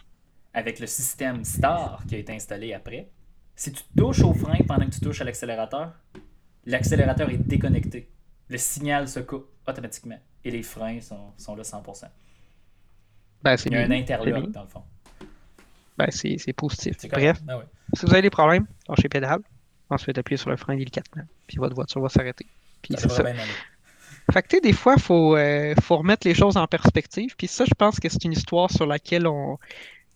avec 0.55 0.81
le 0.81 0.87
système 0.87 1.45
Star 1.45 2.03
qui 2.09 2.15
a 2.15 2.19
été 2.19 2.33
installé 2.33 2.73
après, 2.73 3.11
si 3.55 3.73
tu 3.73 3.83
touches 3.95 4.23
au 4.23 4.33
frein 4.33 4.57
pendant 4.67 4.87
que 4.87 4.95
tu 4.95 5.01
touches 5.01 5.21
à 5.21 5.25
l'accélérateur, 5.25 5.93
l'accélérateur 6.67 7.31
est 7.31 7.39
déconnecté. 7.39 8.09
Le 8.49 8.59
signal 8.59 9.09
se 9.09 9.21
coupe 9.21 9.49
automatiquement. 9.67 10.19
Et 10.45 10.51
les 10.51 10.63
freins 10.63 11.01
sont, 11.01 11.33
sont 11.39 11.57
là 11.57 11.63
100%. 11.63 12.05
Ben, 13.43 13.57
Il 13.67 13.73
y 13.73 13.77
a 13.77 13.81
un 13.81 13.89
bien. 13.89 13.99
Interlock 13.99 14.51
dans 14.51 14.63
le 14.63 14.69
fond. 14.69 14.83
Ben, 15.97 16.11
c'est 16.11 16.53
positif. 16.53 16.97
Bref, 17.09 17.41
Ah 17.49 17.63
si 17.95 18.07
vous 18.07 18.13
avez 18.13 18.23
des 18.23 18.31
problèmes, 18.31 18.67
lâchez 18.89 19.09
pédale. 19.09 19.41
Ensuite, 19.91 20.19
appuyez 20.19 20.39
sur 20.39 20.51
le 20.51 20.57
frein 20.57 20.77
délicatement. 20.77 21.23
Puis 21.47 21.59
votre 21.59 21.75
voiture 21.75 22.01
va 22.01 22.09
s'arrêter. 22.09 22.47
Puis 22.83 22.95
Ça 22.95 23.09
c'est 23.09 23.09
ça. 23.11 23.25
Fait 24.33 24.43
que, 24.43 24.49
tu 24.49 24.57
sais, 24.57 24.61
des 24.63 24.73
fois, 24.73 24.95
il 24.97 25.03
faut, 25.03 25.37
euh, 25.37 25.75
faut 25.83 25.99
remettre 25.99 26.27
les 26.27 26.35
choses 26.35 26.57
en 26.57 26.67
perspective. 26.67 27.35
Puis 27.37 27.47
ça, 27.47 27.65
je 27.67 27.75
pense 27.77 28.01
que 28.01 28.09
c'est 28.09 28.25
une 28.25 28.33
histoire 28.33 28.71
sur 28.71 28.87
laquelle 28.87 29.27
on... 29.27 29.59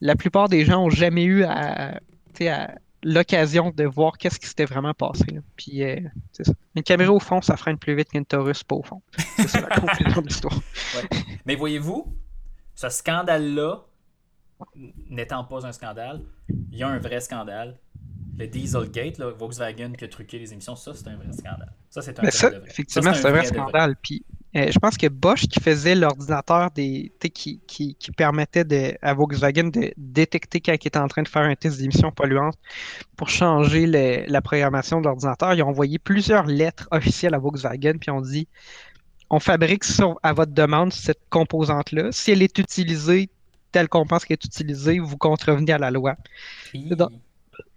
la 0.01 0.17
plupart 0.17 0.49
des 0.49 0.65
gens 0.65 0.83
ont 0.85 0.91
jamais 0.91 1.25
eu 1.25 1.45
à, 1.45 1.99
à 2.41 2.71
l'occasion 3.03 3.71
de 3.71 3.85
voir 3.85 4.19
qu'est-ce 4.19 4.39
qui 4.41 4.47
s'était 4.47 4.65
vraiment 4.65 4.95
passé. 4.95 5.25
là. 5.33 5.41
Puis, 5.57 5.83
euh, 5.83 6.01
c'est 6.33 6.45
ça. 6.45 6.53
Une 6.75 6.83
caméra 6.83 7.13
au 7.13 7.21
fond, 7.21 7.41
ça 7.43 7.57
freine 7.57 7.79
plus 7.79 7.95
vite 7.95 8.09
qu'une 8.11 8.25
Taurus 8.27 8.65
pas 8.65 8.77
au 8.77 8.83
fond. 8.83 9.03
C'est 9.37 9.49
ça 9.49 9.61
la 9.61 9.77
conclusion 9.81 10.21
de 10.23 10.27
l'histoire. 10.29 10.55
Ouais. 10.97 11.09
Mais 11.47 11.55
voyez-vous, 11.55 12.17
ce 12.75 12.89
scandale-là, 12.89 13.85
n'étant 15.11 15.45
pas 15.45 15.67
un 15.67 15.73
scandale, 15.73 16.23
il 16.73 16.79
y 16.79 16.83
a 16.83 16.89
un 16.89 16.99
vrai 16.99 17.21
scandale. 17.21 17.79
Le 18.37 18.47
Dieselgate, 18.47 19.19
là, 19.19 19.31
Volkswagen 19.31 19.93
qui 19.93 20.05
a 20.05 20.09
truqué 20.09 20.39
les 20.39 20.53
émissions, 20.53 20.77
ça 20.77 20.93
c'est 20.95 21.09
un 21.09 21.17
vrai 21.17 21.33
scandale. 21.33 21.73
Ça 21.91 22.03
c'est 22.03 22.19
un 22.21 22.31
ça, 22.31 22.51
vrai. 22.51 22.61
effectivement, 22.67 23.13
Ça, 23.15 23.21
c'est 23.21 23.27
un 23.29 23.31
vrai 23.33 23.45
scandale. 23.45 23.97
Puis 24.03 24.25
euh, 24.59 24.71
je 24.71 24.79
pense 24.79 24.97
que 24.97 25.07
Bosch 25.07 25.47
qui 25.47 25.61
faisait 25.61 25.94
l'ordinateur 25.94 26.71
des 26.73 27.12
qui, 27.21 27.61
qui, 27.66 27.94
qui, 27.94 28.11
permettait 28.12 28.64
de, 28.64 28.94
à 29.03 29.14
Volkswagen 29.14 29.68
de 29.68 29.92
détecter 29.97 30.61
quand 30.61 30.73
il 30.73 30.87
était 30.87 30.99
en 30.99 31.09
train 31.09 31.23
de 31.23 31.29
faire 31.29 31.42
un 31.42 31.55
test 31.55 31.79
d'émissions 31.79 32.11
polluantes 32.11 32.57
pour 33.16 33.29
changer 33.29 33.87
la 33.87 34.42
programmation 34.42 35.01
de 35.01 35.07
l'ordinateur. 35.07 35.55
Ils 35.55 35.62
ont 35.62 35.68
envoyé 35.68 35.99
plusieurs 35.99 36.47
lettres 36.47 36.88
officielles 36.90 37.35
à 37.35 37.38
Volkswagen 37.38 37.99
puis 37.99 38.11
ont 38.11 38.21
dit 38.21 38.49
on 39.31 39.40
fabrique 39.40 39.85
à 40.23 40.33
votre 40.33 40.53
demande 40.53 40.92
cette 40.92 41.21
composante-là. 41.29 42.12
Si 42.12 42.31
elle 42.31 42.42
est 42.42 42.59
utilisée 42.59 43.29
telle 43.73 43.88
qu'on 43.88 44.07
pense 44.07 44.25
qu'elle 44.25 44.38
est 44.40 44.44
utilisée, 44.44 44.99
vous 44.99 45.18
contrevenez 45.18 45.73
à 45.73 45.79
la 45.79 45.90
loi. 45.90 46.16
Dans, 46.75 47.11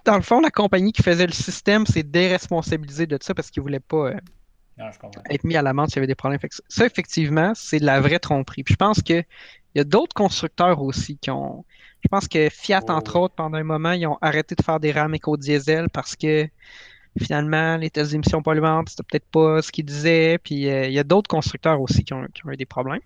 dans, 0.06 0.15
le 0.15 0.22
fond, 0.22 0.39
la 0.39 0.50
compagnie 0.52 0.94
qui 0.94 1.04
faisait 1.04 1.28
le 1.28 1.34
système 1.34 1.86
s'est 1.86 2.04
déresponsabilisée 2.04 3.08
de 3.08 3.17
ça 3.22 3.34
parce 3.34 3.52
qu'ils 3.52 3.62
ne 3.62 3.65
voulaient 3.65 3.80
pas. 3.82 4.12
Euh, 4.12 4.17
être 5.30 5.44
mis 5.44 5.56
à 5.56 5.62
l'amende 5.62 5.89
s'il 5.89 5.98
y 5.98 6.00
avait 6.00 6.08
des 6.08 6.15
problèmes. 6.15 6.39
ça, 6.67 6.86
effectivement, 6.86 7.54
c'est 7.56 7.80
de 7.80 7.86
la 7.86 8.00
vraie 8.00 8.20
tromperie. 8.20 8.63
Puis 8.63 8.74
je 8.74 8.78
pense 8.78 9.02
qu'il 9.02 9.26
y 9.76 9.80
a 9.80 9.84
d'autres 9.84 10.13
constructeurs 10.13 10.82
aussi 10.82 11.17
qui 11.17 11.32
ont. 11.32 11.65
Je 12.04 12.08
pense 12.08 12.28
que 12.28 12.50
Fiat, 12.50 12.84
entre 12.89 13.17
autres, 13.17 13.36
pendant 13.36 13.58
un 13.58 13.63
moment, 13.63 13.91
ils 13.91 14.08
ont 14.08 14.17
arrêté 14.22 14.56
de 14.56 14.63
faire 14.63 14.80
des 14.80 14.91
rames 14.91 15.13
éco-diesel 15.13 15.89
parce 15.89 16.15
que 16.15 16.48
finalement, 17.20 17.78
les 17.78 17.89
tests 17.89 18.12
d'émissions 18.12 18.41
polluantes, 18.41 18.89
c'était 18.89 19.04
peut-être 19.04 19.30
pas 19.32 19.62
ce 19.62 19.72
qu'ils 19.72 19.86
disaient. 19.86 20.38
Puis 20.38 20.70
euh, 20.70 20.88
il 20.88 20.94
y 20.94 21.00
a 21.00 21.04
d'autres 21.04 21.28
constructeurs 21.28 21.80
aussi 21.80 22.04
qui 22.04 22.13
ont, 22.13 22.26
eu 22.48 22.58
des 22.58 22.65
problèmes. 22.65 23.02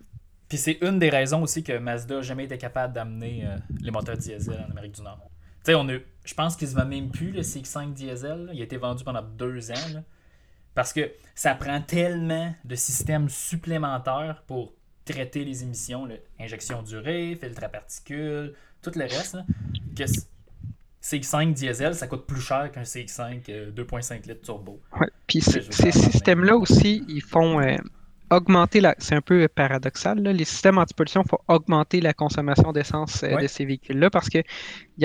Puis 0.47 0.57
c'est 0.57 0.77
une 0.81 0.99
des 0.99 1.09
raisons 1.09 1.41
aussi 1.41 1.63
que 1.63 1.77
Mazda 1.77 2.15
n'a 2.15 2.21
jamais 2.21 2.45
été 2.45 2.57
capable 2.57 2.93
d'amener 2.93 3.45
euh, 3.45 3.57
les 3.81 3.91
moteurs 3.91 4.17
diesel 4.17 4.63
en 4.67 4.71
Amérique 4.71 4.95
du 4.95 5.01
Nord. 5.01 5.19
Tu 5.63 5.71
sais, 5.71 5.75
on 5.75 5.89
a, 5.89 5.97
je 6.23 6.33
pense 6.35 6.55
qu'ils 6.55 6.69
ne 6.69 6.73
vendent 6.73 6.89
même 6.89 7.09
plus 7.09 7.31
le 7.31 7.41
CX5 7.41 7.93
diesel. 7.93 8.49
Il 8.53 8.61
a 8.61 8.63
été 8.63 8.77
vendu 8.77 9.03
pendant 9.03 9.23
deux 9.23 9.71
ans. 9.71 10.03
Parce 10.75 10.93
que 10.93 11.11
ça 11.33 11.55
prend 11.55 11.81
tellement 11.81 12.53
de 12.63 12.75
systèmes 12.75 13.29
supplémentaires 13.29 14.43
pour 14.45 14.73
traiter 15.05 15.45
les 15.45 15.63
émissions, 15.63 16.07
injection 16.39 16.83
d'urée, 16.83 17.37
filtre 17.41 17.63
à 17.63 17.69
particules, 17.69 18.53
tout 18.81 18.91
le 18.95 19.03
reste, 19.03 19.37
que 19.95 20.03
CX5 21.01 21.53
diesel, 21.53 21.95
ça 21.95 22.07
coûte 22.07 22.25
plus 22.25 22.41
cher 22.41 22.71
qu'un 22.71 22.81
CX5 22.81 23.73
2.5 23.73 24.13
euh, 24.13 24.19
litres 24.27 24.41
turbo. 24.41 24.81
Ouais, 24.99 25.07
puis 25.27 25.41
ces 25.41 25.91
systèmes-là 25.91 26.55
aussi, 26.55 27.03
ils 27.07 27.21
font, 27.21 27.61
euh, 27.61 27.77
augmenter 28.29 28.81
la. 28.81 28.95
C'est 28.97 29.15
un 29.15 29.21
peu 29.21 29.47
paradoxal. 29.47 30.19
Les 30.19 30.45
systèmes 30.45 30.77
anti-pollution 30.77 31.23
font 31.23 31.37
augmenter 31.47 32.01
la 32.01 32.13
consommation 32.13 32.71
d'essence 32.71 33.23
euh, 33.23 33.37
de 33.37 33.47
ces 33.47 33.65
véhicules-là 33.65 34.09
parce 34.09 34.29
qu'ils 34.29 34.43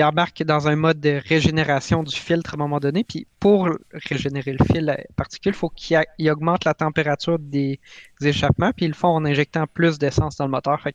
embarquent 0.03 0.43
dans 0.43 0.67
un 0.67 0.75
mode 0.75 0.99
de 0.99 1.21
régénération 1.27 2.03
du 2.03 2.15
filtre 2.15 2.53
à 2.53 2.55
un 2.55 2.57
moment 2.57 2.79
donné. 2.79 3.03
Puis 3.03 3.27
pour 3.39 3.69
régénérer 3.93 4.53
le 4.53 4.65
fil 4.65 4.95
particule, 5.15 5.53
il 5.53 5.57
faut 5.57 5.69
qu'ils 5.69 6.05
augmentent 6.29 6.65
la 6.65 6.73
température 6.73 7.39
des, 7.39 7.79
échappements. 8.21 8.71
Puis 8.75 8.85
ils 8.85 8.89
le 8.89 8.95
font 8.95 9.09
en 9.09 9.25
injectant 9.25 9.65
plus 9.67 9.99
d'essence 9.99 10.37
dans 10.37 10.45
le 10.45 10.51
moteur. 10.51 10.81
à 10.85 10.89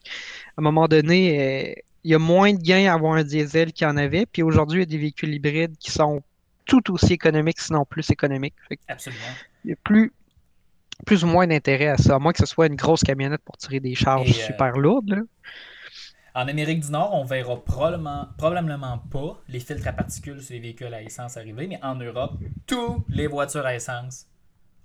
un 0.56 0.62
moment 0.62 0.88
donné, 0.88 1.40
euh, 1.40 1.80
il 2.04 2.10
y 2.10 2.14
a 2.14 2.18
moins 2.18 2.52
de 2.52 2.62
gains 2.62 2.90
à 2.90 2.94
avoir 2.94 3.14
un 3.14 3.24
diesel 3.24 3.72
qu'il 3.72 3.86
y 3.86 3.90
en 3.90 3.96
avait. 3.96 4.26
Puis 4.26 4.42
aujourd'hui, 4.42 4.78
il 4.78 4.82
y 4.82 4.82
a 4.82 4.86
des 4.86 4.98
véhicules 4.98 5.34
hybrides 5.34 5.76
qui 5.78 5.90
sont 5.90 6.22
tout 6.66 6.92
aussi 6.92 7.12
économiques, 7.14 7.60
sinon 7.60 7.84
plus 7.84 8.10
économiques. 8.10 8.54
Absolument. 8.88 9.22
Il 9.64 9.70
y 9.70 9.72
a 9.72 9.76
plus, 9.82 10.12
plus 11.04 11.24
ou 11.24 11.26
moins 11.26 11.46
d'intérêt 11.46 11.88
à 11.88 11.96
ça, 11.96 12.16
à 12.16 12.18
moins 12.18 12.32
que 12.32 12.38
ce 12.38 12.46
soit 12.46 12.66
une 12.66 12.76
grosse 12.76 13.02
camionnette 13.02 13.42
pour 13.44 13.56
tirer 13.56 13.80
des 13.80 13.94
charges 13.94 14.30
euh, 14.30 14.46
super 14.46 14.78
lourdes. 14.78 15.24
En 16.35 16.48
Amérique 16.48 16.80
du 16.80 16.90
Nord, 16.90 17.14
on 17.14 17.24
verra 17.24 17.56
probablement, 17.64 18.28
probablement 18.37 18.98
pas 19.11 19.40
les 19.48 19.61
filtres 19.61 19.88
à 19.88 19.92
particules 19.92 20.42
sur 20.42 20.54
les 20.54 20.61
véhicules 20.61 20.92
à 20.92 21.02
essence 21.02 21.37
arriver, 21.37 21.66
mais 21.66 21.78
en 21.82 21.94
Europe, 21.94 22.35
tous 22.66 23.04
les 23.09 23.26
voitures 23.26 23.64
à 23.64 23.74
essence 23.74 24.26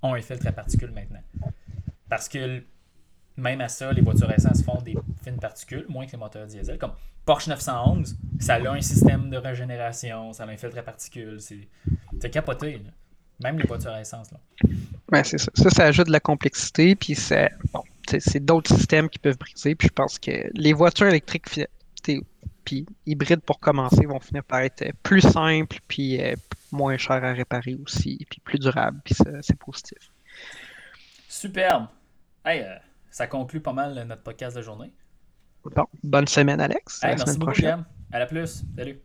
ont 0.02 0.13
un 0.13 0.21
filtre 0.21 0.47
à 0.47 0.52
particules 0.52 0.91
maintenant. 0.91 1.19
Parce 2.10 2.30
que 2.30 2.63
même 3.38 3.62
à 3.62 3.67
ça, 3.67 3.91
les 3.91 4.02
voitures 4.02 4.30
à 4.30 4.36
essence 4.36 4.63
font 4.63 4.82
des 4.82 4.95
fines 5.24 5.39
particules, 5.39 5.86
moins 5.89 6.06
que 6.06 6.13
les 6.13 6.17
moteurs 6.17 6.47
diesel. 6.47 6.78
Comme 6.78 6.93
Porsche 7.26 7.47
911, 7.47 8.15
ça 8.39 8.56
a 8.56 8.69
un 8.71 8.82
système 8.82 9.30
de 9.30 9.38
régénération, 9.38 10.34
ça 10.34 10.43
a 10.43 10.47
un 10.47 10.58
filtre 10.58 10.78
à 10.78 10.84
particules. 10.84 11.39
C'est 11.39 12.30
capoté. 12.30 12.82
Même 13.43 13.58
les 13.58 13.67
voitures 13.67 13.91
à 13.91 14.01
essence. 14.01 14.32
Là. 14.32 14.39
Ouais, 15.12 15.23
c'est 15.23 15.38
ça. 15.38 15.51
ça. 15.54 15.69
Ça 15.69 15.86
ajoute 15.86 16.08
de 16.08 16.12
la 16.12 16.19
complexité, 16.19 16.95
puis 16.95 17.15
c'est 17.15 17.49
bon, 17.73 17.84
d'autres 18.41 18.75
systèmes 18.75 19.10
qui 19.10 19.19
peuvent 19.19 19.38
briser. 19.38 19.75
Puis 19.75 19.88
je 19.88 19.93
pense 19.93 20.19
que 20.19 20.32
les 20.54 20.73
voitures 20.73 21.08
électriques 21.08 21.47
puis 22.63 22.86
hybrides 23.06 23.41
pour 23.41 23.60
commencer 23.60 24.06
vont 24.06 24.19
finir 24.19 24.43
par 24.43 24.60
être 24.60 24.86
plus 25.04 25.21
simples, 25.21 25.80
puis 25.88 26.21
euh, 26.21 26.36
moins 26.71 26.97
chères 26.97 27.23
à 27.23 27.34
réparer 27.34 27.75
aussi, 27.84 28.25
puis 28.30 28.39
plus 28.39 28.60
durables, 28.60 28.99
puis 29.04 29.15
c'est 29.41 29.58
positif. 29.58 30.12
Superbe. 31.27 31.88
Hey, 32.45 32.62
euh, 32.62 32.75
ça 33.10 33.27
conclut 33.27 33.60
pas 33.60 33.73
mal 33.73 33.93
notre 34.08 34.23
podcast 34.23 34.56
de 34.56 34.62
journée. 34.62 34.91
Bon, 35.63 35.86
bonne 36.04 36.27
semaine, 36.27 36.60
Alex. 36.60 37.01
merci 37.04 37.38
beaucoup, 37.38 37.62
À 38.12 38.19
la 38.19 38.25
plus. 38.25 38.63
Salut. 38.75 39.01